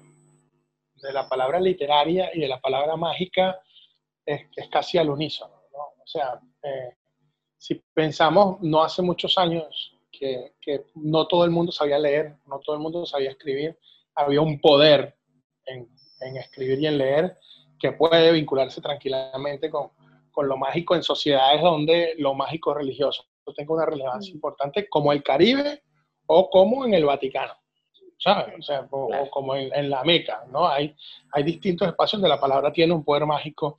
[1.03, 3.61] de la palabra literaria y de la palabra mágica
[4.25, 6.03] es, es casi al unísono, ¿no?
[6.03, 6.97] O sea, eh,
[7.57, 12.59] si pensamos, no hace muchos años que, que, no todo el mundo sabía leer, no
[12.61, 13.79] todo el mundo sabía escribir,
[14.14, 15.17] había un poder
[15.67, 15.88] en,
[16.21, 17.38] en escribir y en leer
[17.79, 19.91] que puede vincularse tranquilamente con,
[20.33, 24.37] con, lo mágico en sociedades donde lo mágico religioso tenga una relevancia mm.
[24.37, 25.82] importante, como el Caribe
[26.26, 27.54] o como en el Vaticano,
[28.18, 28.54] ¿sabes?
[28.58, 30.68] O sea, o, como en, en, la Meca, ¿no?
[30.68, 30.94] Hay,
[31.32, 33.76] hay distintos espacios donde la palabra tiene un poder mágico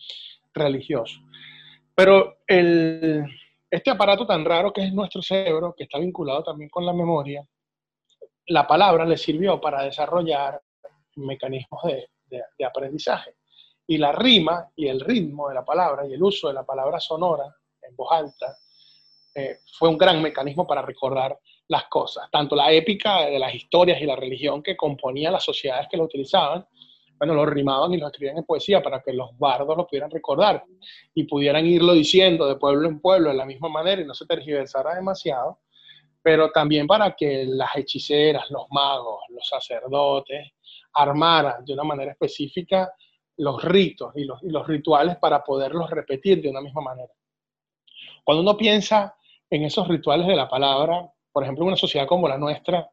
[0.54, 1.20] religioso.
[1.94, 3.26] Pero el,
[3.70, 7.46] este aparato tan raro que es nuestro cerebro, que está vinculado también con la memoria,
[8.48, 10.62] la palabra le sirvió para desarrollar
[11.18, 12.10] mecanismos de,
[12.58, 13.36] de, aprendizaje.
[13.86, 17.00] Y la rima y el ritmo de la palabra y el uso de la palabra
[17.00, 17.46] sonora
[17.82, 18.58] en voz alta
[19.40, 24.02] eh, fue un gran mecanismo para recordar las cosas, tanto la épica de las historias
[24.02, 26.66] y la religión que componía las sociedades que lo utilizaban,
[27.18, 30.64] bueno, lo rimaban y lo escribían en poesía para que los bardos lo pudieran recordar
[31.14, 34.26] y pudieran irlo diciendo de pueblo en pueblo de la misma manera y no se
[34.26, 35.60] tergiversara demasiado,
[36.22, 40.54] pero también para que las hechiceras, los magos, los sacerdotes
[40.94, 42.94] armaran de una manera específica
[43.38, 47.14] los ritos y los rituales para poderlos repetir de una misma manera.
[48.24, 49.16] Cuando uno piensa
[49.50, 52.90] en esos rituales de la palabra, por ejemplo, una sociedad como la nuestra,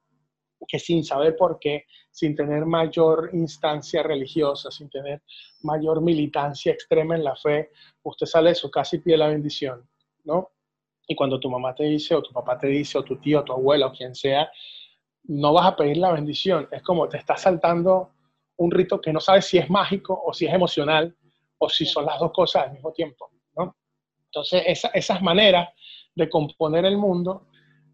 [0.67, 5.23] que sin saber por qué, sin tener mayor instancia religiosa, sin tener
[5.63, 7.71] mayor militancia extrema en la fe,
[8.03, 9.89] usted sale de su casa y pide la bendición,
[10.25, 10.51] ¿no?
[11.07, 13.45] Y cuando tu mamá te dice, o tu papá te dice, o tu tío, o
[13.45, 14.51] tu abuela, o quien sea,
[15.25, 16.69] no vas a pedir la bendición.
[16.73, 18.11] Es como te estás saltando
[18.57, 21.15] un rito que no sabes si es mágico o si es emocional,
[21.59, 23.77] o si son las dos cosas al mismo tiempo, ¿no?
[24.27, 24.63] Entonces,
[24.95, 25.69] esas maneras
[26.17, 27.47] de componer el mundo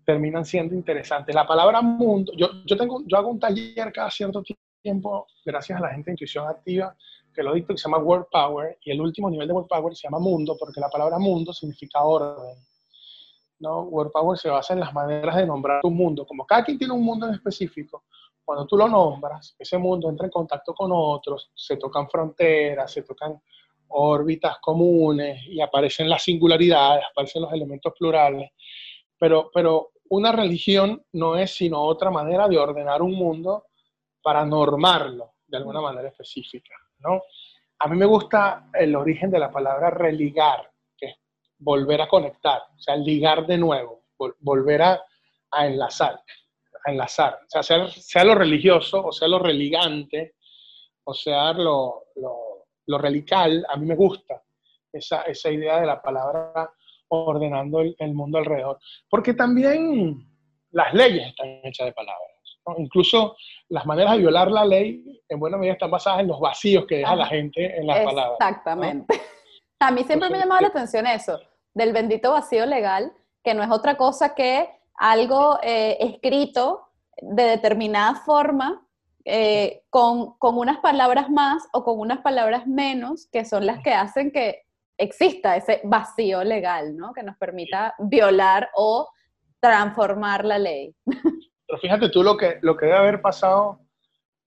[0.07, 1.35] terminan siendo interesantes.
[1.35, 4.43] La palabra mundo, yo, yo, tengo, yo hago un taller cada cierto
[4.81, 6.97] tiempo, gracias a la gente de Intuición Activa,
[7.35, 9.95] que lo dicto, que se llama Word Power, y el último nivel de Word Power
[9.95, 12.57] se llama mundo, porque la palabra mundo significa orden.
[13.59, 13.83] ¿no?
[13.83, 16.27] Word Power se basa en las maneras de nombrar tu mundo.
[16.27, 18.05] Como cada quien tiene un mundo en específico,
[18.45, 23.03] cuando tú lo nombras, ese mundo entra en contacto con otros, se tocan fronteras, se
[23.03, 23.41] tocan
[23.93, 28.51] órbitas comunes y aparecen las singularidades, aparecen los elementos plurales.
[29.19, 33.67] Pero, pero una religión no es sino otra manera de ordenar un mundo
[34.23, 37.23] para normarlo de alguna manera específica, ¿no?
[37.79, 41.17] A mí me gusta el origen de la palabra religar, que es
[41.59, 44.05] volver a conectar, o sea, ligar de nuevo,
[44.39, 45.05] volver a,
[45.61, 46.23] enlazar,
[46.85, 50.35] a enlazar, o sea, sea, lo religioso, o sea, lo religante,
[51.05, 52.52] o sea, lo, lo,
[52.87, 54.43] relical, a mí me gusta
[54.93, 56.71] esa, esa idea de la palabra
[57.09, 58.79] ordenando el, mundo alrededor.
[59.09, 60.27] Porque también
[60.71, 62.29] las leyes están hechas de palabras.
[62.79, 63.37] Incluso
[63.69, 66.99] las maneras de violar la ley, en buena medida, están basadas en los vacíos que
[66.99, 68.39] deja la gente en las palabras.
[68.41, 69.21] Exactamente.
[69.81, 71.41] A mí siempre me ha llamado la atención eso,
[71.75, 76.87] del bendito vacío legal, que no es otra cosa que algo eh, escrito
[77.21, 78.87] de determinada forma,
[79.25, 83.93] eh, con, con, unas palabras más o con unas palabras menos, que son las que
[83.93, 84.63] hacen que
[84.99, 87.13] exista ese vacío legal, ¿no?
[87.13, 89.09] Que nos permita violar o
[89.61, 90.95] transformar la ley.
[91.05, 93.81] Pero fíjate tú lo que, lo que debe haber pasado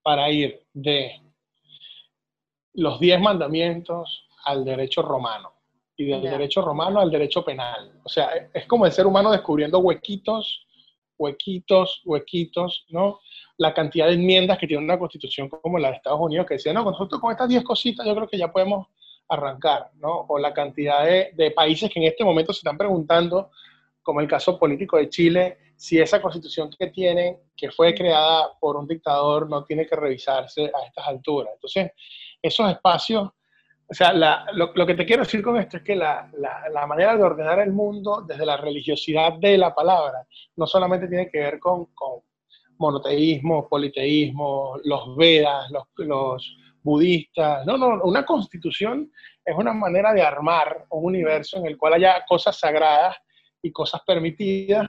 [0.03, 1.21] para ir de
[2.73, 5.53] los diez mandamientos al derecho romano
[5.97, 7.99] y del derecho romano al derecho penal.
[8.03, 10.67] O sea, es como el ser humano descubriendo huequitos,
[11.17, 13.19] huequitos, huequitos, ¿no?
[13.57, 16.73] La cantidad de enmiendas que tiene una constitución como la de Estados Unidos que decía,
[16.73, 18.87] no, nosotros con estas diez cositas yo creo que ya podemos
[19.29, 20.25] arrancar, ¿no?
[20.27, 23.51] O la cantidad de, países que en este momento se están preguntando,
[24.03, 28.77] como el caso político de Chile, si esa constitución que tienen, que fue creada por
[28.77, 31.53] un dictador, no tiene que revisarse a estas alturas.
[31.55, 31.91] Entonces,
[32.41, 33.29] esos espacios,
[33.87, 36.29] o sea, lo, que te quiero decir con esto es que la,
[36.87, 41.39] manera de ordenar el mundo desde la religiosidad de la palabra no solamente tiene que
[41.39, 41.87] ver con
[42.77, 47.65] monoteísmo, politeísmo, los Vedas, los, los budistas.
[47.65, 49.11] No, no, una constitución
[49.43, 53.15] es una manera de armar un universo en el cual haya cosas sagradas
[53.61, 54.87] y cosas permitidas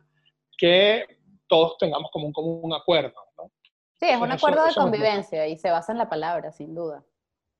[0.57, 1.05] que
[1.47, 3.15] todos tengamos como un común acuerdo.
[3.37, 3.51] ¿no?
[3.95, 7.05] Sí, es un acuerdo de convivencia y se basa en la palabra, sin duda.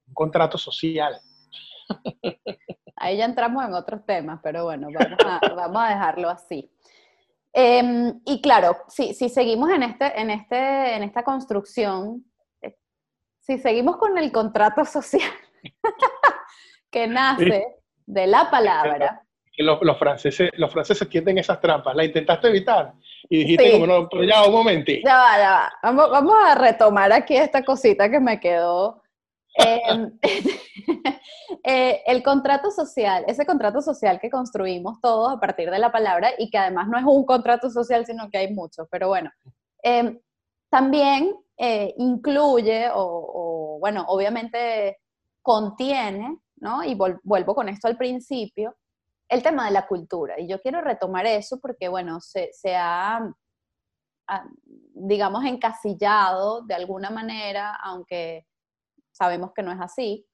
[0.09, 1.19] Un contrato social.
[2.97, 4.89] Ahí ya entramos en otros temas, pero bueno,
[5.55, 6.71] vamos a, dejarlo así.
[7.59, 12.23] Em, y claro, si, si seguimos en, este, en, este, en esta construcción,
[12.61, 12.77] eh,
[13.41, 15.33] si seguimos con el contrato social
[16.91, 17.65] que nace
[18.05, 19.23] de la palabra.
[19.57, 21.97] Los, los, franceses, los franceses tienden esas trampas.
[21.97, 22.93] ¿La intentaste evitar?
[23.27, 25.09] Y dijiste como no, pero ya, un momentito.
[25.09, 25.73] Ya va, ya va.
[25.83, 29.03] Vamos, vamos a retomar aquí esta cosita que me quedó.
[29.57, 30.19] Em,
[31.65, 36.31] eh, el contrato social, ese contrato social que construimos todos a partir de la palabra
[36.39, 39.31] y que además no es un contrato social, sino que hay muchos, pero bueno,
[39.83, 40.19] em,
[40.69, 44.99] también eh, incluye o, bueno, obviamente
[45.41, 46.85] contiene, ¿no?
[46.85, 48.77] Y vuelvo con esto al principio,
[49.29, 50.39] el tema de la cultura.
[50.39, 53.21] Y yo quiero retomar eso porque, bueno, se, ha,
[54.95, 58.45] digamos, encasillado de alguna manera, aunque
[59.17, 60.27] sabemos que no es así,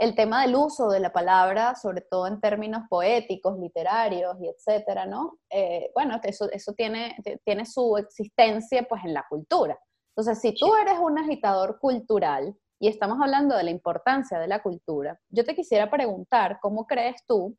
[0.00, 5.04] el tema del uso de la palabra, sobre todo en términos poéticos, literarios y etcétera,
[5.04, 5.38] ¿no?
[5.50, 9.78] Eh, bueno, eso, eso tiene, tiene su existencia pues en la cultura.
[10.16, 14.62] Entonces, si tú eres un agitador cultural y estamos hablando de la importancia de la
[14.62, 17.54] cultura, yo te quisiera preguntar, ¿cómo crees tú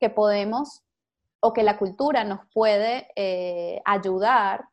[0.00, 0.82] que podemos
[1.38, 4.64] o que la cultura nos puede eh, ayudar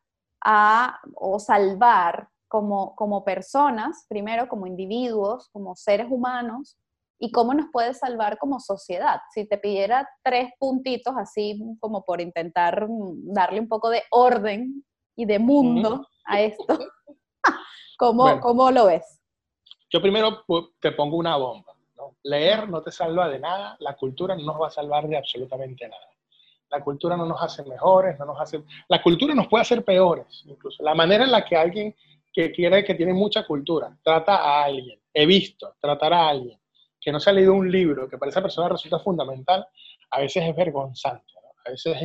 [0.43, 6.77] a o salvar como, como personas, primero como individuos, como seres humanos,
[7.17, 9.21] y cómo nos puede salvar como sociedad.
[9.33, 14.83] Si te pidiera tres puntitos así como por intentar darle un poco de orden
[15.15, 16.77] y de mundo a esto,
[17.97, 19.21] ¿cómo, ¿cómo lo ves?
[19.89, 20.43] Yo primero
[20.81, 21.73] te pongo una bomba.
[22.23, 25.87] Leer no te salva de nada, la cultura no nos va a salvar de absolutamente
[25.87, 26.07] nada.
[26.69, 28.63] La cultura no nos hace mejores, no nos hace...
[28.89, 30.83] La cultura nos puede hacer peores, incluso.
[30.83, 31.95] La manera en la que alguien
[32.33, 36.59] que quiere, que tiene mucha cultura, trata a alguien, he visto tratar a alguien
[36.99, 39.67] que no se ha leído un libro, que para esa persona resulta fundamental,
[40.11, 41.25] a veces es vergonzante.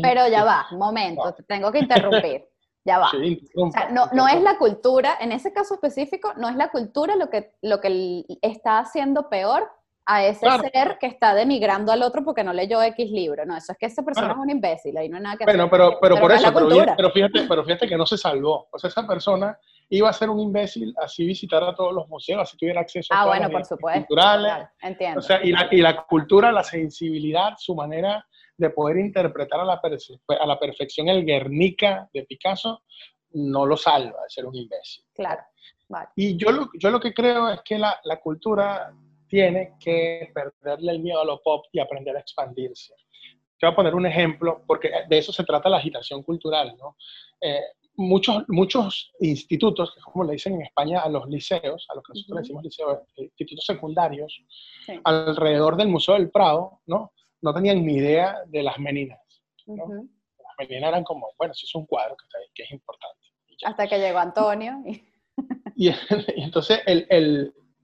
[0.02, 2.46] Pero ya va, momento, te tengo que interrumpir.
[2.84, 3.10] Ya va.
[3.92, 7.52] no, no, es la cultura, en ese caso específico, no es la cultura lo que,
[7.62, 9.68] lo que está haciendo peor,
[10.08, 13.44] a ese ser que está denigrando al otro porque no leyó X libro.
[13.44, 15.64] No, eso es que esa persona es un imbécil, ahí no hay nada que bueno,
[15.64, 15.70] hacer.
[15.70, 16.52] Pero, pero, por eso,
[16.96, 18.68] pero, fíjate, pero fíjate que no se salvó.
[18.70, 19.58] O sea, esa persona
[19.88, 23.22] iba a ser un imbécil así visitar a todos los museos, así tuviera acceso a
[23.22, 24.68] ah, bueno, por supuesto, culturales.
[24.82, 25.20] entiendo.
[25.20, 29.64] O sea, y la, y la cultura, la sensibilidad, su manera de poder interpretar a
[29.64, 32.82] la, a la perfección el Guernica de Picasso,
[33.32, 35.04] no lo salva de ser un imbécil.
[35.14, 35.42] Claro.
[35.88, 36.08] Vale.
[36.16, 38.92] Y yo lo, yo lo que creo es que la, la cultura
[39.28, 42.94] tiene que perderle el miedo a lo pop y aprender a expandirse.
[43.58, 46.96] Te voy a poner un ejemplo, porque de eso se trata la agitación cultural, ¿no?
[47.40, 47.62] Eh,
[47.96, 52.38] muchos, muchos institutos, como le dicen en España a los liceos, a los que nosotros
[52.40, 54.42] decimos liceos, eh, institutos secundarios,
[55.04, 57.12] alrededor del Museo del Prado, ¿no?
[57.42, 59.20] No tenían ni idea de las meninas,
[59.66, 59.86] ¿no?
[59.86, 63.16] Las meninas eran como, bueno, si es un cuadro que, está ahí, que es importante.
[63.64, 64.82] Hasta que llegó Antonio.
[64.86, 65.88] Y, y
[66.36, 67.06] entonces el,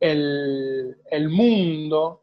[0.01, 2.23] el, el, mundo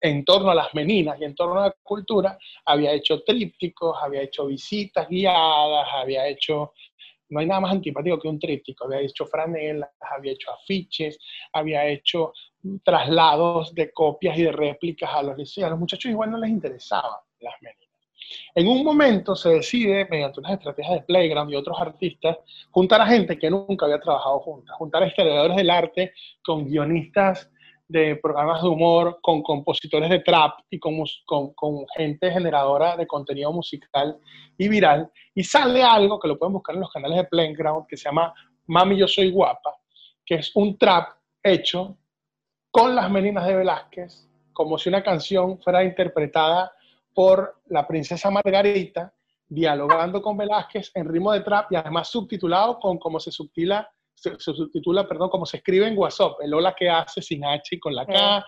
[0.00, 4.22] en torno a las meninas y en torno a la cultura había hecho trípticos, había
[4.22, 6.72] hecho visitas guiadas, había hecho,
[7.34, 11.18] no hay nada más antipático que un tríptico, había hecho franelas, había hecho afiches,
[11.52, 12.32] había hecho
[12.84, 15.66] traslados de copias y de réplicas a los liceos.
[15.66, 17.84] A los muchachos igual no les interesaban las meninas.
[18.54, 22.38] En un momento se decide, mediante unas estrategias de Playground y otros artistas,
[22.70, 27.50] juntar a gente que nunca había trabajado juntas, juntar a historiadores del arte con guionistas
[27.86, 33.52] de programas de humor, con compositores de trap y con, con, gente generadora de contenido
[33.52, 34.18] musical
[34.56, 35.10] y viral.
[35.34, 38.32] Y sale algo que lo pueden buscar en los canales de Playground que se llama
[38.66, 39.76] Mami Yo Soy Guapa,
[40.24, 41.08] que es un trap
[41.42, 41.98] hecho
[42.70, 46.72] con las meninas de Velázquez, como si una canción fuera interpretada
[47.12, 49.14] por la princesa Margarita,
[49.46, 54.38] dialogando con Velázquez en ritmo de trap y además subtitulado con cómo se subtila, se,
[54.38, 57.94] subtitula, perdón, como se escribe en WhatsApp, el hola que hace sin H y con
[57.94, 58.44] la K,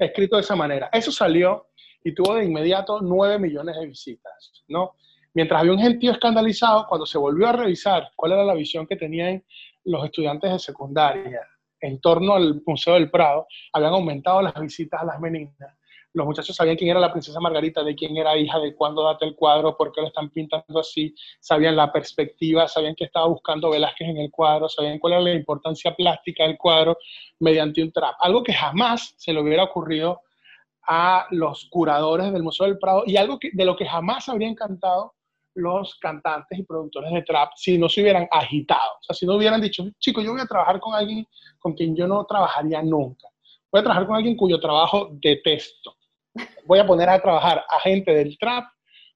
[0.00, 0.88] escrito de esa manera.
[0.92, 1.68] Eso salió
[2.02, 4.96] y tuvo de inmediato 9 millones de visitas, ¿no?
[5.34, 8.96] Mientras había un gentío escandalizado, cuando se volvió a revisar cuál era la visión que
[8.96, 9.44] tenían
[9.84, 11.40] los estudiantes de secundaria
[11.80, 15.79] en torno al Museo del Prado, habían aumentado las visitas a las meninas
[16.12, 19.24] los muchachos sabían quién era la princesa Margarita, de quién era hija, de cuándo data
[19.24, 23.70] el cuadro, por qué lo están pintando así, sabían la perspectiva, sabían que estaba buscando
[23.70, 26.98] Velázquez en el cuadro, sabían cuál era la importancia plástica del cuadro
[27.38, 28.14] mediante un trap.
[28.20, 30.20] Algo que jamás se le hubiera ocurrido
[30.86, 34.54] a los curadores del Museo del Prado y algo que, de lo que jamás habrían
[34.54, 35.14] cantado
[35.54, 38.92] los cantantes y productores de trap si no se hubieran agitado.
[39.00, 41.26] O sea, si no hubieran dicho, chicos, yo voy a trabajar con alguien
[41.58, 43.28] con quien yo no trabajaría nunca.
[43.70, 45.94] Voy a trabajar con alguien cuyo trabajo detesto.
[46.64, 48.64] Voy a poner a trabajar a gente del trap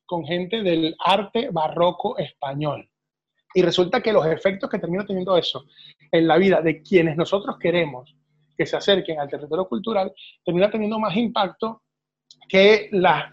[0.06, 2.88] con gente del arte barroco español.
[3.54, 5.64] Y resulta que los efectos que termina teniendo eso
[6.10, 8.14] en la vida de quienes nosotros queremos
[8.56, 10.12] que se acerquen al territorio cultural,
[10.44, 11.82] termina teniendo más impacto
[12.48, 13.32] que las,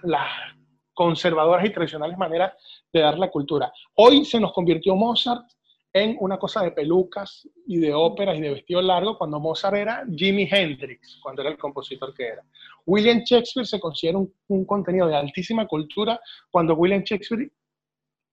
[0.94, 2.54] conservadoras y tradicionales maneras
[2.91, 3.72] de dar la cultura.
[3.96, 5.48] Hoy se nos convirtió Mozart
[5.93, 10.06] en una cosa de pelucas y de óperas y de vestido largo cuando Mozart era
[10.15, 12.43] Jimi Hendrix, cuando era el compositor que era.
[12.86, 17.51] William Shakespeare se considera un, contenido de altísima cultura cuando William Shakespeare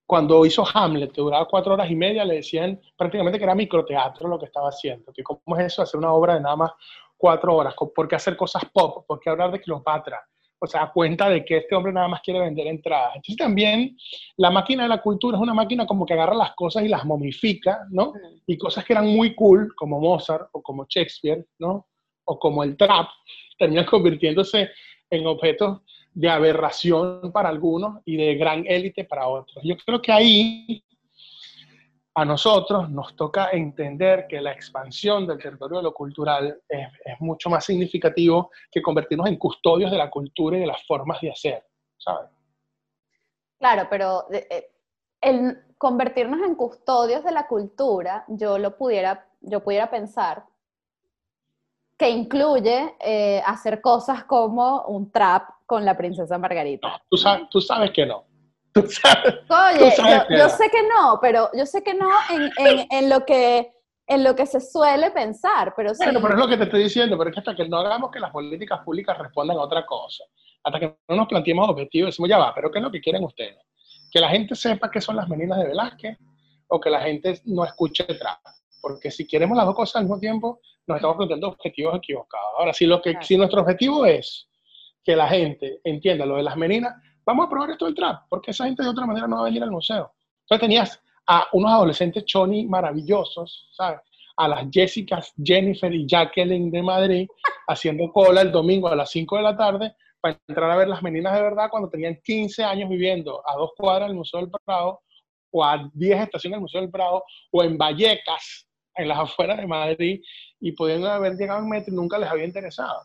[0.07, 4.27] cuando hizo Hamlet, que duraba cuatro horas y media, le decían prácticamente que era microteatro
[4.27, 5.13] lo que estaba haciendo.
[5.23, 5.83] ¿Cómo es eso?
[5.83, 6.71] Hacer una obra de nada más
[7.15, 7.75] cuatro horas.
[7.95, 9.05] ¿Por qué hacer cosas pop?
[9.07, 10.19] ¿Por qué hablar de Cleopatra?
[10.61, 13.17] O sea, cuenta de que este hombre nada más quiere vender entradas.
[13.17, 13.97] Entonces también
[14.37, 17.05] la máquina de la cultura es una máquina como que agarra las cosas y las
[17.05, 18.13] momifica, ¿no?
[18.47, 21.87] Y cosas que eran muy cool, como Mozart o como Shakespeare, ¿no?
[22.25, 23.09] O como el trap,
[23.59, 24.71] terminan convirtiéndose
[25.11, 25.81] en objetos
[26.13, 29.63] de aberración para algunos y de gran élite para otros.
[29.63, 30.83] Yo creo que ahí
[32.19, 36.89] a nosotros nos toca entender que la expansión del territorio de lo cultural es,
[37.21, 41.31] mucho más significativo que convertirnos en custodios de la cultura y de las formas de
[41.31, 41.65] hacer,
[41.97, 42.29] ¿sabes?
[43.61, 44.69] Claro, pero eh,
[45.21, 50.45] el convertirnos en custodios de la cultura, yo lo pudiera, yo pudiera pensar
[51.97, 56.89] que incluye eh, hacer cosas como un trap con la princesa Margarita.
[56.89, 58.28] No, tú, sabes, tú sabes que no.
[58.83, 63.11] Tú sabes, Oye, yo, sé que no, pero yo sé que no en, en, en,
[63.11, 63.73] lo que
[64.07, 66.03] en lo que se suele pensar, pero sí.
[66.05, 68.11] Bueno, pero es lo que te estoy diciendo, pero es que hasta que no hagamos
[68.11, 70.25] que las políticas públicas respondan a otra cosa,
[70.65, 73.23] hasta que no nos planteemos objetivos, decimos, ya va, pero ¿qué es lo que quieren
[73.25, 73.59] ustedes?
[74.11, 76.17] Que la gente sepa qué son las meninas de Velázquez
[76.69, 78.41] o que la gente no escuche trap.
[78.81, 82.49] Porque si queremos las dos cosas al mismo tiempo, nos estamos planteando objetivos equivocados.
[82.59, 84.49] Ahora, si, lo que, si nuestro objetivo es
[85.05, 86.95] que la gente entienda lo de las meninas,
[87.29, 89.45] vamos a probar esto del trap, porque esa gente de otra manera no va a
[89.45, 90.15] venir al museo.
[90.45, 94.01] Entonces tenías a unos adolescentes choni maravillosos, ¿sabes?
[94.39, 97.29] A las Jessicas, Jennifer y Jacqueline de Madrid
[97.69, 101.03] haciendo cola el domingo a las 5 de la tarde para entrar a ver las
[101.03, 105.03] meninas de verdad cuando tenían 15 años viviendo a dos cuadras del Museo del Prado
[105.51, 109.67] o a 10 estaciones del Museo del Prado o en Vallecas, en las afueras de
[109.67, 110.23] Madrid,
[110.61, 113.03] y podían haber llegado en metro y nunca les había interesado.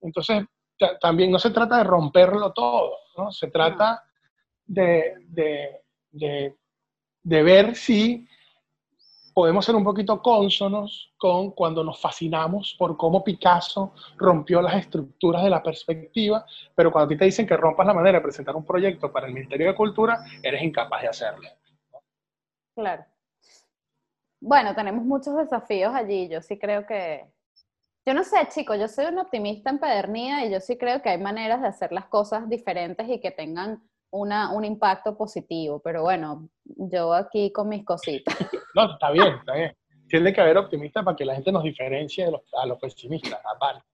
[0.00, 0.44] Entonces,
[1.00, 3.32] también no se trata de romperlo todo, ¿no?
[3.32, 4.04] Se trata
[4.66, 6.56] de, de, de,
[7.22, 8.26] de, ver si
[9.32, 15.42] podemos ser un poquito cónsonos con cuando nos fascinamos por cómo Picasso rompió las estructuras
[15.42, 18.56] de la perspectiva, pero cuando a ti te dicen que rompas la manera de presentar
[18.56, 21.48] un proyecto para el Ministerio de Cultura, eres incapaz de hacerlo.
[22.74, 23.04] Claro.
[24.40, 26.28] Bueno, tenemos muchos desafíos allí.
[26.28, 27.26] Yo sí creo que,
[28.08, 31.18] yo no sé, chicos, yo soy un optimista empedernida y yo sí creo que hay
[31.18, 36.48] maneras de hacer las cosas diferentes y que tengan una, un impacto positivo, pero bueno,
[36.64, 38.34] yo aquí con mis cositas.
[38.74, 39.76] No, está bien, está bien.
[40.08, 43.40] Tiene que haber optimistas para que la gente nos diferencie de los, a los pesimistas,
[43.44, 43.84] aparte.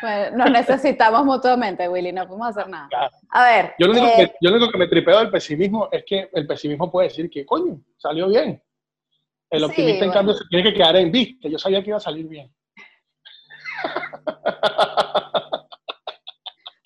[0.00, 2.88] Bueno, nos necesitamos mutuamente, Willy, no podemos hacer nada.
[3.30, 3.74] A ver.
[3.78, 6.30] Yo lo, único que, eh, yo lo único que me tripeo del pesimismo es que
[6.32, 8.62] el pesimismo puede decir que, coño, salió bien.
[9.50, 11.48] El optimista, en cambio, se tiene que quedar en vista.
[11.48, 12.54] Yo sabía que iba a salir bien.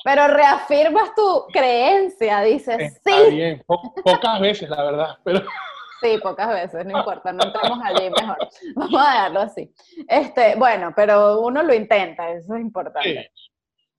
[0.03, 3.35] Pero reafirmas tu creencia, dices, Está sí.
[3.35, 5.43] bien, pocas veces, la verdad, pero...
[6.01, 8.39] Sí, pocas veces, no importa, no entramos allí mejor.
[8.75, 9.71] Vamos a dejarlo así.
[10.09, 13.31] Este, bueno, pero uno lo intenta, eso es importante.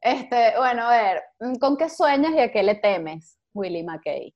[0.01, 1.23] Este, bueno, a ver,
[1.59, 4.33] ¿con qué sueñas y a qué le temes, Willy McKay?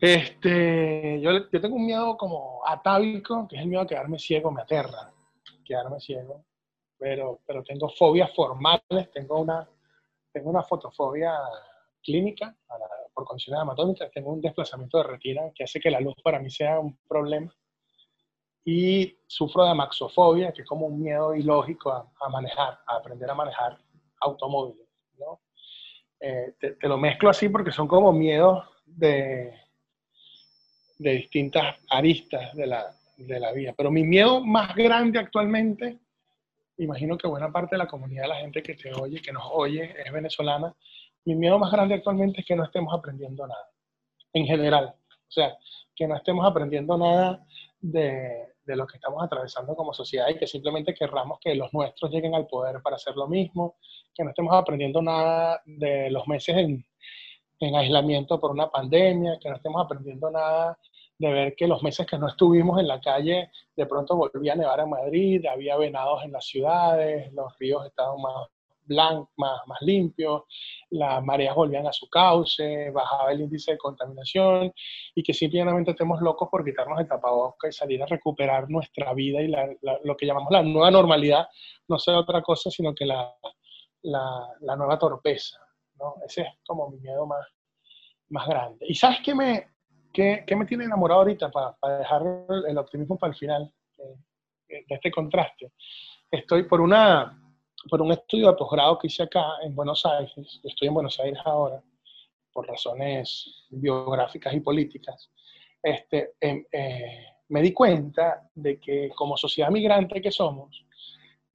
[0.00, 4.50] Este, yo, yo tengo un miedo como atávico, que es el miedo a quedarme ciego,
[4.50, 5.12] me aterra
[5.66, 6.44] quedarme ciego
[6.98, 9.68] pero, pero tengo fobias formales, tengo una,
[10.32, 11.34] tengo una fotofobia
[12.02, 12.54] clínica
[13.12, 16.50] por condiciones anatómicas, tengo un desplazamiento de retina que hace que la luz para mí
[16.50, 17.54] sea un problema
[18.64, 23.34] y sufro de amaxofobia, que es como un miedo ilógico a, manejar, a aprender a
[23.34, 23.78] manejar
[24.20, 24.88] automóviles.
[25.18, 25.40] ¿no?
[26.18, 29.52] Eh, te, te, lo mezclo así porque son como miedos de,
[30.98, 33.74] de distintas aristas de la, de la vida.
[33.76, 35.98] Pero mi miedo más grande actualmente
[36.78, 39.44] imagino que buena parte de la comunidad de la gente que te oye, que nos
[39.52, 40.74] oye, es venezolana.
[41.24, 43.68] Mi miedo más grande actualmente es que no estemos aprendiendo nada,
[44.32, 44.94] en general.
[45.08, 45.56] O sea,
[45.94, 47.44] que no estemos aprendiendo nada
[47.80, 52.10] de, de lo que estamos atravesando como sociedad y que simplemente querramos que los nuestros
[52.10, 53.76] lleguen al poder para hacer lo mismo,
[54.14, 56.84] que no estemos aprendiendo nada de los meses en,
[57.60, 60.78] en aislamiento por una pandemia, que no estemos aprendiendo nada
[61.18, 64.56] de ver que los meses que no estuvimos en la calle, de pronto volvía a
[64.56, 68.48] nevar en Madrid, había venados en las ciudades, los ríos estaban más
[68.86, 70.42] blancos, más, limpios,
[70.90, 74.72] las mareas volvían a su cauce, bajaba el índice de contaminación
[75.14, 79.40] y que simplemente estemos locos por quitarnos el tapabocas y salir a recuperar nuestra vida
[79.40, 79.48] y
[80.02, 81.48] lo que llamamos la nueva normalidad
[81.88, 83.34] no sea otra cosa sino que la,
[84.02, 85.58] la nueva torpeza.
[85.98, 86.16] ¿no?
[86.26, 87.46] Ese es como mi miedo más,
[88.28, 88.86] más grande.
[88.88, 89.73] ¿Y sabes qué me,
[90.14, 92.22] qué, qué me tiene enamorado ahorita para, para, dejar
[92.66, 93.70] el optimismo para el final
[94.68, 95.72] de este contraste?
[96.30, 97.38] Estoy por, una,
[97.90, 101.38] por un estudio de posgrado que hice acá en Buenos Aires, estoy en Buenos Aires
[101.44, 101.82] ahora,
[102.52, 105.30] por razones biográficas y políticas,
[105.82, 110.84] este, em, eh, me di cuenta de que como sociedad migrante que somos,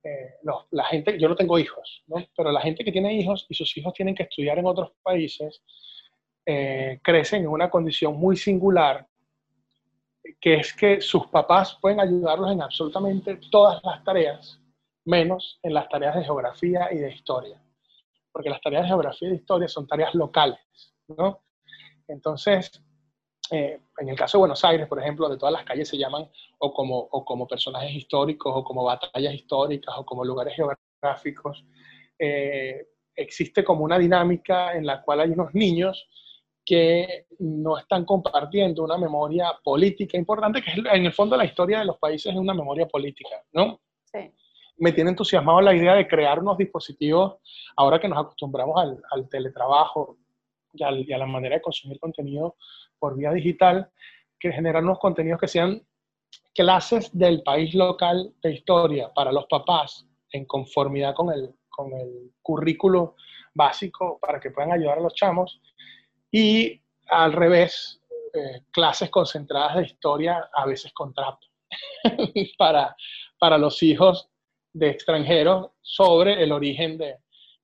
[0.04, 0.36] eh,
[0.72, 2.18] la gente, yo no tengo hijos, ¿no?
[2.36, 5.62] pero la gente que tiene hijos y sus hijos tienen que estudiar en otros países,
[6.52, 9.08] eh, crecen en una condición muy singular,
[10.42, 14.60] que es que sus papás pueden ayudarlos en absolutamente todas las tareas,
[15.06, 17.62] menos en las tareas de geografía y de historia,
[18.32, 20.58] porque las tareas de geografía y de historia son tareas locales,
[21.10, 21.40] ¿no?
[22.08, 22.84] Entonces,
[23.52, 26.28] eh, en el caso de Buenos Aires, por ejemplo, de todas las calles se llaman
[26.58, 31.64] o como, o como personajes históricos, o como batallas históricas, o como lugares geográficos,
[32.18, 36.10] eh, existe como una dinámica en la cual hay unos niños
[36.70, 41.80] que no están compartiendo una memoria política importante, que es en el fondo la historia
[41.80, 43.80] de los países es una memoria política, ¿no?
[44.04, 44.32] Sí.
[44.78, 47.38] Me tiene entusiasmado la idea de crear unos dispositivos,
[47.76, 50.20] ahora que nos acostumbramos al, al teletrabajo
[50.72, 52.56] y, y, a la manera de consumir contenido
[53.00, 53.90] por vía digital,
[54.40, 55.82] que generan unos contenidos que sean
[56.54, 62.32] clases del país local de historia para los papás en conformidad con el, con el
[62.44, 63.16] currículo
[63.56, 65.60] básico para que puedan ayudar a los chamos
[66.32, 68.02] y al revés,
[68.34, 71.40] eh, clases concentradas de historia, a veces con trap,
[72.58, 72.96] para,
[73.40, 74.30] para los hijos
[74.74, 77.18] de extranjeros sobre el origen de,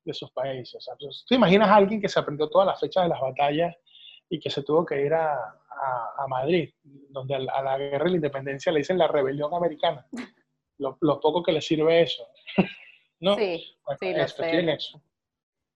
[0.03, 0.75] de sus países.
[0.75, 3.21] O sea, pues, ¿Tú imaginas a alguien que se aprendió todas las fechas de las
[3.21, 3.75] batallas
[4.29, 5.35] y que se tuvo que ir a,
[6.17, 10.05] a, Madrid, donde a la, guerra de la independencia le dicen la rebelión americana?
[10.77, 12.27] Lo, poco que le sirve eso.
[13.19, 13.35] ¿No?
[13.35, 13.63] Sí,
[13.99, 14.77] sí, lo sé.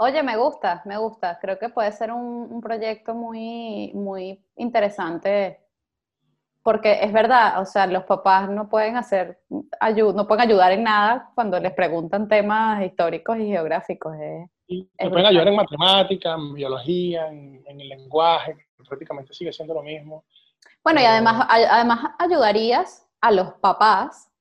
[0.01, 1.37] Oye, me gusta, me gusta.
[1.41, 5.59] Creo que puede ser un, proyecto muy, muy interesante
[6.63, 11.31] porque es verdad, o sea, los papás no pueden hacer, no pueden ayudar en nada
[11.35, 14.13] cuando les preguntan temas históricos y geográficos.
[14.69, 18.55] no pueden ayudar en matemáticas, en biología, en, el lenguaje,
[18.87, 20.23] prácticamente sigue siendo lo mismo.
[20.81, 24.31] Bueno, y además, además ayudarías a los papás,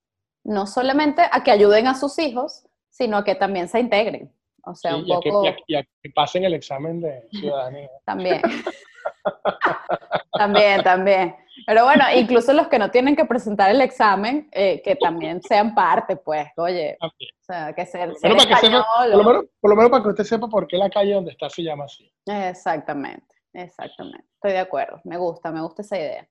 [0.44, 4.32] no solamente a que ayuden a sus hijos, sino a que también se integren.
[4.70, 5.44] O sea, un poco...
[5.66, 7.88] y, a, que pasen el examen de ciudadanía.
[8.04, 8.42] También.
[10.32, 11.34] también, también.
[11.66, 15.74] Pero bueno, incluso los que no tienen que presentar el examen, eh, que también sean
[15.74, 16.96] parte, pues, oye.
[17.00, 17.10] O
[17.40, 21.32] sea, que ser, por, lo menos, para que usted sepa por qué la calle donde
[21.32, 22.10] está se llama así.
[22.26, 24.26] Exactamente, exactamente.
[24.34, 25.00] Estoy de acuerdo.
[25.04, 26.28] Me gusta, me gusta esa idea.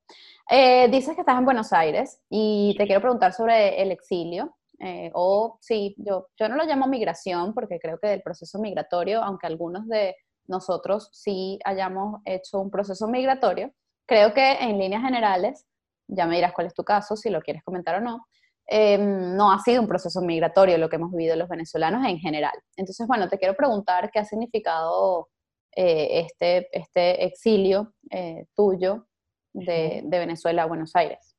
[0.50, 4.56] Eh, dices que estás en Buenos Aires y te quiero preguntar sobre el exilio.
[4.80, 9.22] Eh, o sí, yo, yo no lo llamo migración porque creo que el proceso migratorio,
[9.22, 10.14] aunque algunos de
[10.46, 13.72] nosotros sí hayamos hecho un proceso migratorio,
[14.06, 15.66] creo que en líneas generales,
[16.06, 18.26] ya me dirás cuál es tu caso, si lo quieres comentar o no,
[18.66, 22.54] em, no ha sido un proceso migratorio lo que hemos vivido los venezolanos en general.
[22.76, 25.28] Entonces, bueno, te quiero preguntar qué ha significado
[25.76, 29.06] eh, este, este exilio eh, tuyo
[29.52, 31.37] de, de Venezuela a Buenos Aires.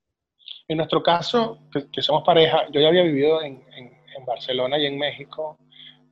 [0.70, 1.58] En nuestro caso,
[1.92, 5.58] que, somos pareja, yo ya había vivido en, en, Barcelona y en México,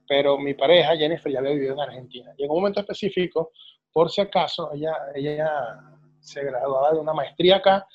[0.08, 2.34] pero mi pareja, Jennifer, ya había vivido en Argentina.
[2.38, 3.52] Y en un momento específico,
[3.92, 5.52] por si acaso, ella, ella
[6.20, 7.86] se graduaba de una maestría acá,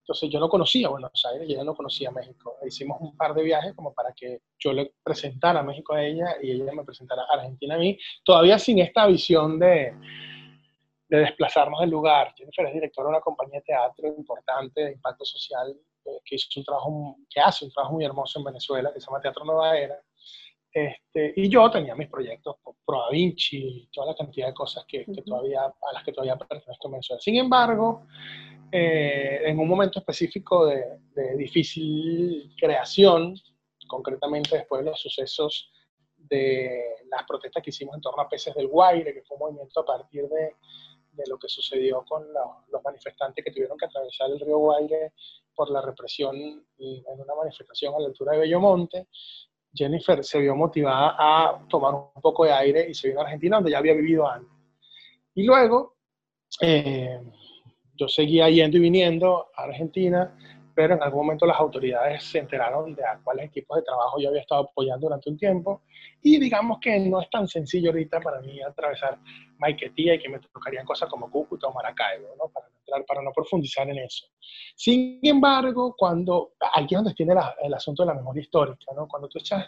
[0.00, 2.56] entonces yo no conocía Buenos Aires ella no conocía México.
[2.66, 6.36] Hicimos un par de viajes como para que yo le presentara a México a ella
[6.40, 9.92] y ella me presentara a Argentina a mí, todavía sin esta visión de,
[11.08, 12.32] de desplazarnos del lugar.
[12.36, 15.74] Jennifer es directora de una compañía de teatro importante de impacto social
[16.24, 19.20] que hizo un trabajo, que hace un trabajo muy hermoso en Venezuela, que se llama
[19.20, 20.00] Teatro Nueva Era.
[20.72, 25.04] Este, y yo tenía mis proyectos, Pro Da Vinci, toda la cantidad de cosas que,
[25.24, 27.20] todavía, a las que todavía pertenezco en Venezuela.
[27.20, 28.06] Sin embargo,
[28.70, 33.34] eh, en un momento específico de, de, difícil creación,
[33.86, 35.70] concretamente después de los sucesos
[36.16, 36.80] de
[37.10, 39.84] las protestas que hicimos en torno a Peces del Guaire, que fue un movimiento a
[39.84, 40.54] partir de,
[41.12, 45.12] de lo que sucedió con los manifestantes que tuvieron que atravesar el río Guaire
[45.54, 49.06] por la represión en una manifestación a la altura de Bellomonte,
[49.74, 53.56] Jennifer se vio motivada a tomar un poco de aire y se vino a Argentina,
[53.56, 54.50] donde ya había vivido antes.
[55.34, 55.96] Y luego,
[56.60, 57.20] eh,
[57.94, 60.36] yo seguía yendo y viniendo a Argentina,
[60.74, 64.28] pero en algún momento las autoridades se enteraron de a cuáles equipos de trabajo yo
[64.28, 65.82] había estado apoyando durante un tiempo
[66.22, 69.18] y digamos que no es tan sencillo ahorita para mí atravesar
[69.58, 72.48] Maiquetía y que me tocarían cosas como Cúcuta o Maracaibo, ¿no?
[72.48, 74.26] Para, entrar, para no profundizar en eso.
[74.74, 79.06] Sin embargo, cuando, aquí es donde tiene el asunto de la memoria histórica, ¿no?
[79.06, 79.66] Cuando tú echas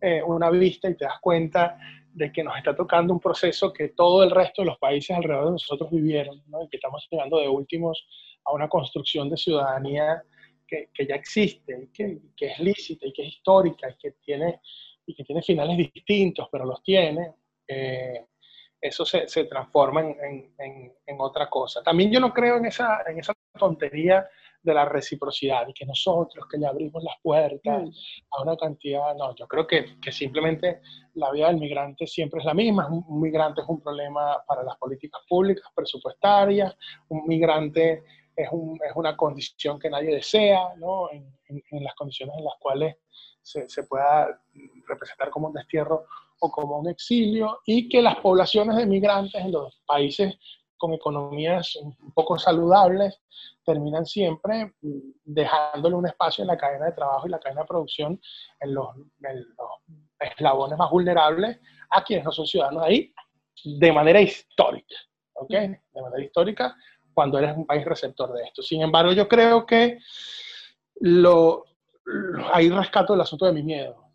[0.00, 1.78] eh, una vista y te das cuenta
[2.12, 5.46] de que nos está tocando un proceso que todo el resto de los países alrededor
[5.46, 6.62] de nosotros vivieron, ¿no?
[6.62, 8.06] y que estamos llegando de últimos
[8.44, 10.22] a una construcción de ciudadanía
[10.70, 14.12] que, que ya existe, y que, que, es lícita y que es histórica y que
[14.12, 14.60] tiene,
[15.04, 17.34] y que tiene finales distintos, pero los tiene,
[17.66, 18.26] eh,
[18.80, 21.82] eso se, se transforma en, en, en, otra cosa.
[21.82, 24.26] También yo no creo en esa, en esa tontería
[24.62, 27.90] de la reciprocidad y que nosotros que le abrimos las puertas mm.
[28.30, 30.80] a una cantidad, no, yo creo que, que, simplemente
[31.14, 32.88] la vida del migrante siempre es la misma.
[32.88, 36.76] Un, migrante es un problema para las políticas públicas, presupuestarias,
[37.08, 38.02] un migrante
[38.42, 41.10] es, un, es una condición que nadie desea, ¿no?
[41.10, 42.96] En, en, las condiciones en las cuales
[43.42, 44.40] se, se pueda
[44.86, 46.06] representar como un destierro
[46.40, 50.34] o como un exilio, y que las poblaciones de migrantes en los países
[50.80, 53.20] con economías un poco saludables
[53.64, 54.72] terminan siempre
[55.22, 58.20] dejándole un espacio en la cadena de trabajo y la cadena de producción
[58.60, 58.88] en los,
[60.18, 61.60] eslabones más vulnerables
[61.90, 63.12] a quienes no son ciudadanos ahí
[63.64, 64.94] de manera histórica,
[65.34, 65.50] ¿ok?
[65.50, 66.74] De manera histórica
[67.14, 68.62] cuando eres un país receptor de esto.
[68.62, 69.98] Sin embargo, yo creo que
[71.00, 71.64] lo,
[72.52, 74.06] ahí rescato el asunto de mi miedo.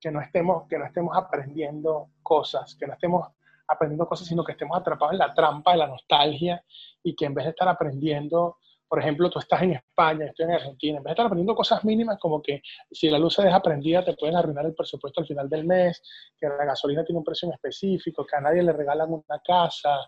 [0.00, 3.26] Que, no estemos, que no estemos aprendiendo cosas, que no estemos
[3.66, 6.62] aprendiendo cosas, sino que estemos atrapados en la trampa de la nostalgia
[7.02, 8.58] y que en vez de estar aprendiendo,
[8.94, 11.84] por ejemplo, tú estás en España, estoy en Argentina, en vez de estar aprendiendo cosas
[11.84, 15.26] mínimas como que si la luz se deja prendida te pueden arruinar el presupuesto al
[15.26, 16.00] final del mes,
[16.38, 19.98] que la gasolina tiene un precio en específico, que a nadie le regalan una casa,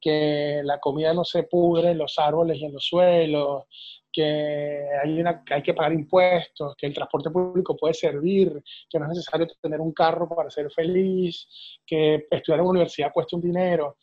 [0.00, 3.64] que la comida no se pudre en los árboles y en los suelos,
[4.12, 9.00] que hay, una, que hay que pagar impuestos, que el transporte público puede servir, que
[9.00, 11.48] no es necesario tener un carro para ser feliz,
[11.84, 13.96] que estudiar en una universidad cuesta un dinero.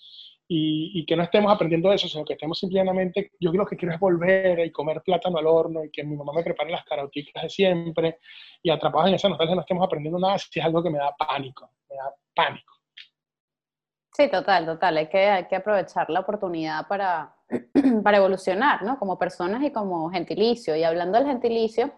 [0.47, 3.95] Y, y, que no estemos aprendiendo eso, sino que estemos simplemente, yo lo que quiero
[3.95, 7.41] es volver y comer plátano al horno y que mi mamá me prepare las caroticas
[7.41, 8.19] de siempre
[8.61, 11.15] y atrapados en esa nostalgia no estemos aprendiendo nada, si es algo que me da
[11.17, 12.75] pánico, me da pánico.
[14.15, 14.97] Sí, total, total.
[14.97, 17.35] Hay que, hay que aprovechar la oportunidad para,
[18.03, 18.97] para evolucionar, ¿no?
[18.97, 20.75] Como personas y como gentilicio.
[20.75, 21.91] Y hablando del gentilicio,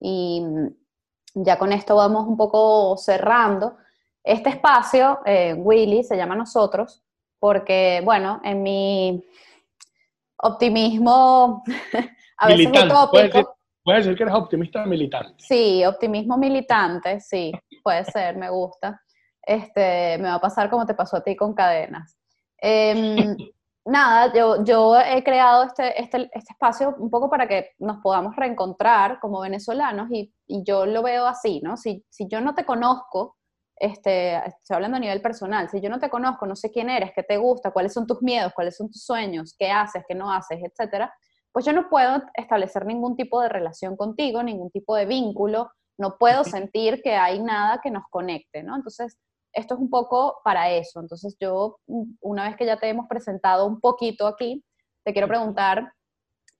[0.00, 0.42] y
[1.34, 3.76] ya con esto vamos un poco cerrando,
[4.24, 7.04] este espacio, eh, Willy, se llama Nosotros,
[7.42, 9.20] porque, bueno, en mi
[10.36, 11.64] optimismo
[12.38, 13.56] a veces utópico.
[13.82, 15.34] Puede decir que eres optimista militante.
[15.38, 17.50] Sí, optimismo militante, sí,
[17.82, 19.02] puede ser, me gusta.
[19.44, 22.16] Este, me va a pasar como te pasó a ti con cadenas.
[22.58, 23.36] Em,
[23.86, 28.36] nada, yo, yo he creado este, este, este, espacio un poco para que nos podamos
[28.36, 31.76] reencontrar como venezolanos y, y yo lo veo así, ¿no?
[31.76, 33.36] Si, si, yo no te conozco,
[33.76, 37.12] este, estoy hablando a nivel personal, si yo no te conozco, no sé quién eres,
[37.14, 40.32] qué te gusta, cuáles son tus miedos, cuáles son tus sueños, qué haces, qué no
[40.32, 41.12] haces, etcétera,
[41.52, 46.16] pues yo no puedo establecer ningún tipo de relación contigo, ningún tipo de vínculo, no
[46.18, 48.74] puedo sentir que hay nada que nos conecte, ¿no?
[48.74, 49.18] Entonces,
[49.52, 51.00] esto es un poco para eso.
[51.00, 51.78] Entonces yo,
[52.20, 54.64] una vez que ya te hemos presentado un poquito aquí,
[55.04, 55.92] te quiero preguntar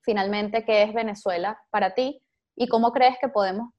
[0.02, 2.22] finalmente qué es Venezuela para ti
[2.56, 3.72] y cómo crees que podemos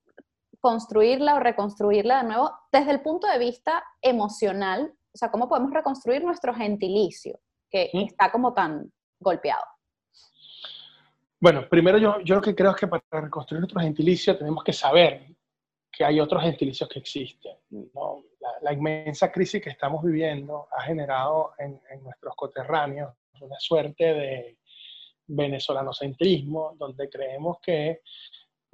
[0.64, 5.74] construirla o reconstruirla de nuevo desde el punto de vista emocional, o sea, cómo podemos
[5.74, 7.38] reconstruir nuestro gentilicio
[7.70, 8.89] que está como tan
[9.20, 9.66] golpeado.
[11.38, 14.72] Bueno, primero yo, yo lo que creo es que para reconstruir nuestro gentilicio tenemos que
[14.72, 15.28] saber
[15.91, 17.57] que hay otros gentilicios que existen.
[17.93, 18.24] ¿no?
[18.61, 24.57] La, inmensa crisis que estamos viviendo ha generado en, nuestros coterráneos una suerte de
[25.28, 27.99] venezolanocentrismo, donde creemos que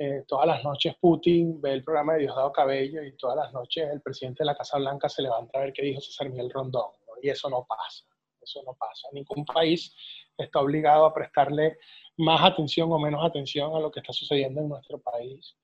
[0.01, 3.85] eh, todas las noches Putin ve el programa de Diosdado Cabello y todas las noches
[3.91, 6.91] el presidente de la Casa Blanca se levanta a ver qué dijo César Miguel Rondón.
[7.21, 8.05] Y eso no pasa,
[8.41, 9.09] eso no pasa.
[9.11, 9.93] Ningún país
[10.37, 11.79] está obligado a prestarle
[12.15, 15.57] más atención o menos atención a lo que está sucediendo en nuestro país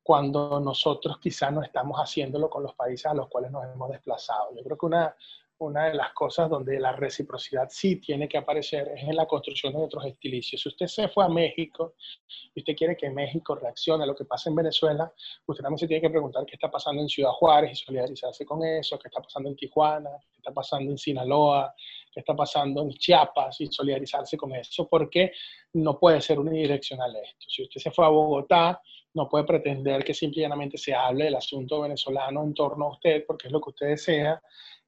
[0.00, 4.54] cuando nosotros quizá no estamos haciéndolo con los países a los cuales nos hemos desplazado.
[4.54, 5.16] Yo creo que una,
[5.62, 9.72] una de las cosas donde la reciprocidad sí tiene que aparecer es en la construcción
[9.72, 10.60] de otros estilicios.
[10.60, 11.94] Si usted se fue a México
[12.54, 15.12] y usted quiere que México reaccione a lo que pasa en Venezuela,
[15.46, 18.64] usted también se tiene que preguntar qué está pasando en Ciudad Juárez y solidarizarse con
[18.64, 21.74] eso, qué está pasando en Tijuana, qué está pasando en Sinaloa,
[22.12, 25.32] qué está pasando en Chiapas y solidarizarse con eso, porque
[25.74, 27.46] no puede ser unidireccional esto.
[27.48, 28.82] Si usted se fue a Bogotá,
[29.14, 33.48] no puede pretender que simplemente se hable del asunto venezolano en torno a usted, porque
[33.48, 34.40] es lo que usted desea,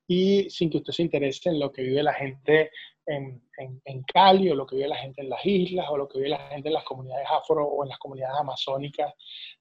[0.07, 2.71] y sin que usted se interese en lo que vive la gente
[3.07, 6.19] en, en, Cali, o lo que vive la gente en las islas, o lo que
[6.19, 9.13] vive la gente en las comunidades afro o en las comunidades amazónicas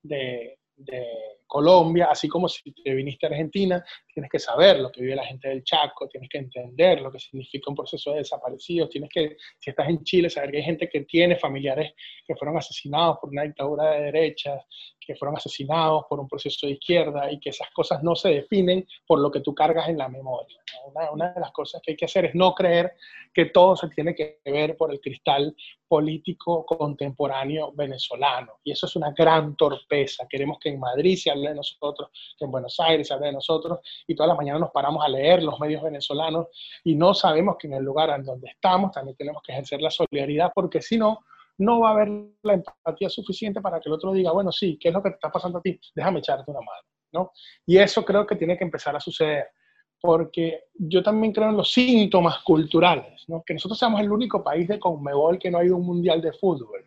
[0.02, 1.06] de, de
[1.46, 5.26] Colombia, así como si te viniste a Argentina, tienes que saber lo que vive la
[5.26, 9.38] gente del Chaco, tienes que entender lo que significa un proceso de desaparecidos, tienes que,
[9.60, 11.94] si estás en Chile, saber que hay gente que tiene familiares
[12.26, 14.64] que fueron asesinados por una dictadura de derechas,
[15.06, 18.88] que fueron asesinados por un proceso de izquierda y que esas cosas no se definen
[19.06, 20.60] por lo que tú cargas en la memoria.
[20.86, 22.94] Una, una de las cosas que hay que hacer es no creer
[23.34, 25.56] que todo se tiene que ver por el cristal
[25.88, 28.54] político contemporáneo venezolano.
[28.64, 30.26] Y eso es una gran torpeza.
[30.28, 33.34] Queremos que en Madrid se hable de nosotros, que en Buenos Aires se hable de
[33.34, 36.48] nosotros, y todas las mañanas nos paramos a leer los medios venezolanos
[36.84, 39.92] y no sabemos que en el lugar en donde estamos también tenemos que ejercer la
[39.92, 41.26] solidaridad, porque si no,
[41.58, 42.10] no va a haber
[42.42, 45.16] la empatía suficiente para que el otro diga, bueno, sí, ¿qué es lo que te
[45.16, 45.80] está pasando a ti?
[45.96, 47.32] Déjame echarte una mano, ¿no?
[47.66, 49.46] Y eso creo que tiene que empezar a suceder
[50.04, 53.42] porque yo también creo en los síntomas culturales, ¿no?
[53.46, 56.22] que nosotros seamos el único país de Conmebol que no ha ido a un mundial
[56.22, 56.84] de fútbol,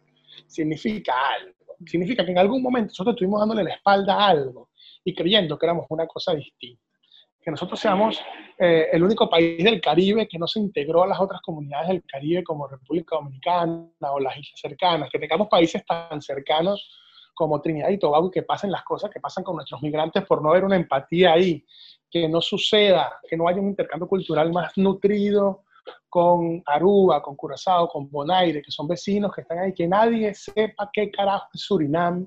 [0.46, 4.68] significa algo, significa que en algún momento nosotros estuvimos dándole la espalda a algo
[5.02, 6.82] y creyendo que éramos una cosa distinta,
[7.46, 8.20] que nosotros seamos
[8.58, 12.02] eh, el único país del Caribe que no se integró a las otras comunidades del
[12.04, 16.90] Caribe como República Dominicana o las islas cercanas, que tengamos países tan cercanos
[17.34, 20.42] como Trinidad y Tobago y que pasen las cosas que pasan con nuestros migrantes por
[20.42, 21.64] no haber una empatía ahí,
[22.10, 25.62] que no suceda, que no haya un intercambio cultural más nutrido
[26.08, 30.90] con Aruba, con Curazao, con Bonaire, que son vecinos que están ahí, que nadie sepa
[30.92, 32.26] qué carajo es Surinam,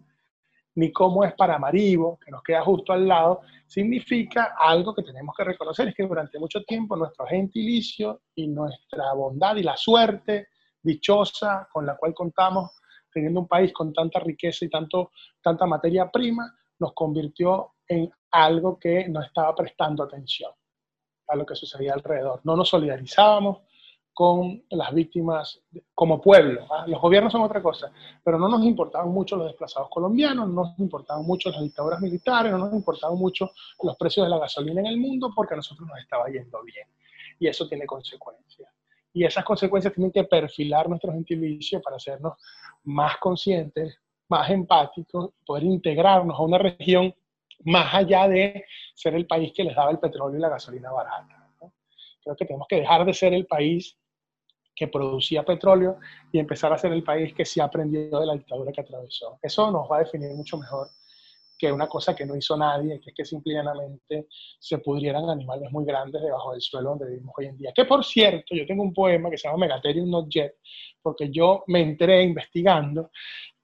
[0.79, 5.43] ni cómo es Paramaribo, que nos queda justo al lado, significa algo que tenemos que
[5.43, 10.47] reconocer, es que durante mucho tiempo nuestro gentilicio y nuestra bondad y la suerte
[10.81, 12.71] dichosa con la cual contamos
[13.11, 15.11] teniendo un país con tanta riqueza y tanto,
[15.41, 16.49] tanta materia prima,
[16.79, 20.53] nos convirtió en algo que no estaba prestando atención
[21.27, 22.39] a lo que sucedía alrededor.
[22.45, 23.63] No nos solidarizábamos
[24.19, 25.61] con las víctimas
[25.95, 26.67] como pueblo.
[26.69, 26.83] ¿ah?
[26.85, 27.89] Los gobiernos son otra cosa,
[28.21, 32.51] pero no nos importaban mucho los desplazados colombianos, no nos importaban mucho las dictaduras militares,
[32.51, 33.51] no nos importaban mucho
[33.81, 36.85] los precios de la gasolina en el mundo porque a nosotros nos estaba yendo bien.
[37.39, 38.69] Y eso tiene consecuencias.
[39.13, 42.33] Y esas consecuencias tienen que perfilar nuestro gentilicio para hacernos
[42.83, 47.15] más conscientes, más empáticos, poder integrarnos a una región
[47.63, 48.65] más allá de
[48.95, 51.37] ser el país que les daba el petróleo y la gasolina barata.
[52.21, 53.95] Creo que tenemos que dejar de ser el país
[54.79, 55.97] que producía petróleo
[56.31, 59.37] y empezar a ser el país que sí aprendió de la dictadura que atravesó.
[59.41, 60.87] Eso nos va a definir mucho mejor
[61.57, 64.27] que una cosa que no hizo nadie, que es que simplemente
[64.57, 67.73] se pudrieran animales muy grandes debajo del suelo donde vivimos hoy en día.
[67.75, 70.53] Que por cierto, yo tengo un poema que se llama Megatherium not yet,
[71.01, 73.11] porque yo me enteré investigando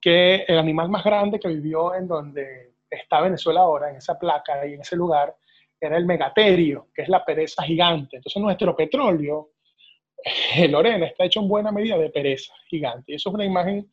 [0.02, 4.68] que el animal más grande que vivió en donde está Venezuela ahora, en esa placa
[4.68, 5.34] y en ese lugar,
[5.80, 8.18] era el megaterio, que es la pereza gigante.
[8.18, 9.52] Entonces nuestro petróleo,
[10.70, 13.12] Lorena, está hecho en buena medida de pereza gigante.
[13.12, 13.90] Y eso es una imagen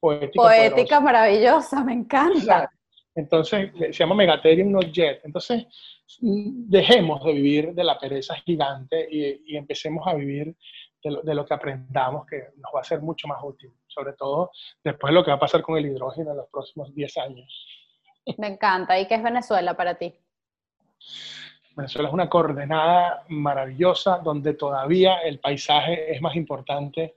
[0.00, 0.42] poética.
[0.42, 2.70] Poética maravillosa, me encanta.
[3.14, 5.20] Entonces, se llama Megatherium not jet.
[5.24, 5.64] Entonces,
[6.20, 10.54] mm, dejemos de vivir de la pereza gigante y, empecemos a vivir
[11.02, 14.50] de lo, que aprendamos, que nos va a ser mucho más útil, sobre todo
[14.82, 17.66] después de lo que va a pasar con el hidrógeno en los próximos 10 años.
[18.38, 18.98] Me encanta.
[18.98, 20.12] ¿Y qué es Venezuela para ti?
[21.76, 27.16] Venezuela es una coordenada maravillosa donde todavía el paisaje es más importante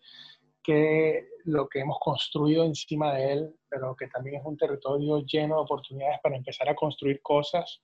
[0.61, 5.55] que lo que hemos construido encima de él, pero que también es un territorio lleno
[5.55, 7.81] de oportunidades para empezar a construir cosas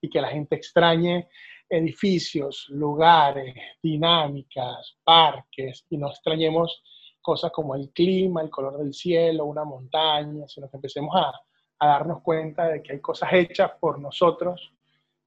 [0.00, 1.28] y que la gente extrañe
[1.68, 6.84] edificios, lugares, dinámicas, parques y no extrañemos
[7.20, 11.32] cosas como el clima, el color del cielo, una montaña, sino que empecemos a,
[11.80, 14.72] a darnos cuenta de que hay cosas hechas por nosotros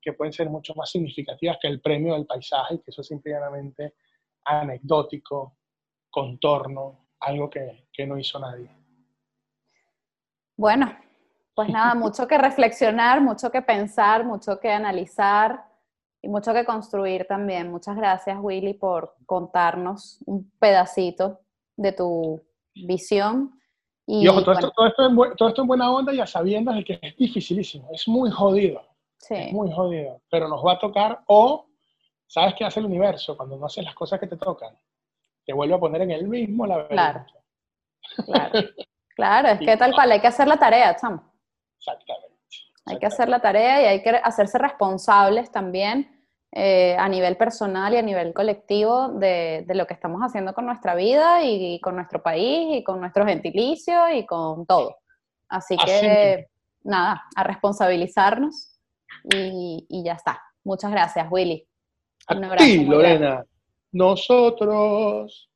[0.05, 3.95] que pueden ser mucho más significativas que el premio del paisaje, que eso es simplemente
[4.45, 5.57] anecdótico,
[6.11, 8.69] contorno, algo que, que no hizo nadie.
[10.55, 10.95] Bueno,
[11.55, 15.65] pues nada, mucho que reflexionar, mucho que pensar, mucho que analizar
[16.21, 17.71] y mucho que construir también.
[17.71, 21.39] Muchas gracias, Willy, por contarnos un pedacito
[21.75, 22.41] de tu
[22.75, 23.59] visión.
[24.05, 26.99] Y, ojo, todo, esto, todo, esto en, todo, esto en, buena onda, ya sabiendo que
[27.01, 28.94] es dificilísimo, es muy jodido.
[29.27, 29.35] Sí.
[29.35, 31.65] Es muy jodido, pero nos va a tocar o,
[32.27, 34.77] ¿sabes qué hace el universo cuando no haces las cosas que te tocan?
[35.45, 36.95] te vuelve a poner en el mismo laberinto.
[38.25, 38.51] Claro,
[39.15, 39.47] claro.
[39.49, 41.31] es que tal cual, hay que hacer la tarea, chamo.
[41.77, 42.35] Exactamente,
[42.87, 47.93] Hay que hacer la tarea y hay que hacerse responsables también eh, a nivel personal
[47.93, 52.23] y a nivel colectivo de, lo que estamos haciendo con nuestra vida y, con nuestro
[52.23, 54.97] país y con nuestro gentilicio y con todo.
[55.47, 56.47] Así que,
[56.83, 58.74] nada, a responsabilizarnos
[59.29, 60.41] y, ya está.
[60.63, 61.67] Muchas gracias, Willy.
[62.27, 63.45] a ti, Lorena.
[63.91, 65.49] nosotros.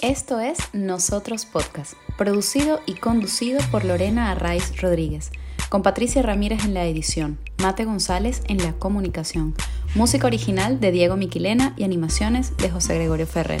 [0.00, 5.32] Esto es Nosotros Podcast, producido y conducido por Lorena Arraiz Rodríguez,
[5.70, 9.56] con Patricia Ramírez en la edición, Mate González en la comunicación,
[9.96, 13.60] música original de Diego Miquilena y animaciones de José Gregorio Ferrer.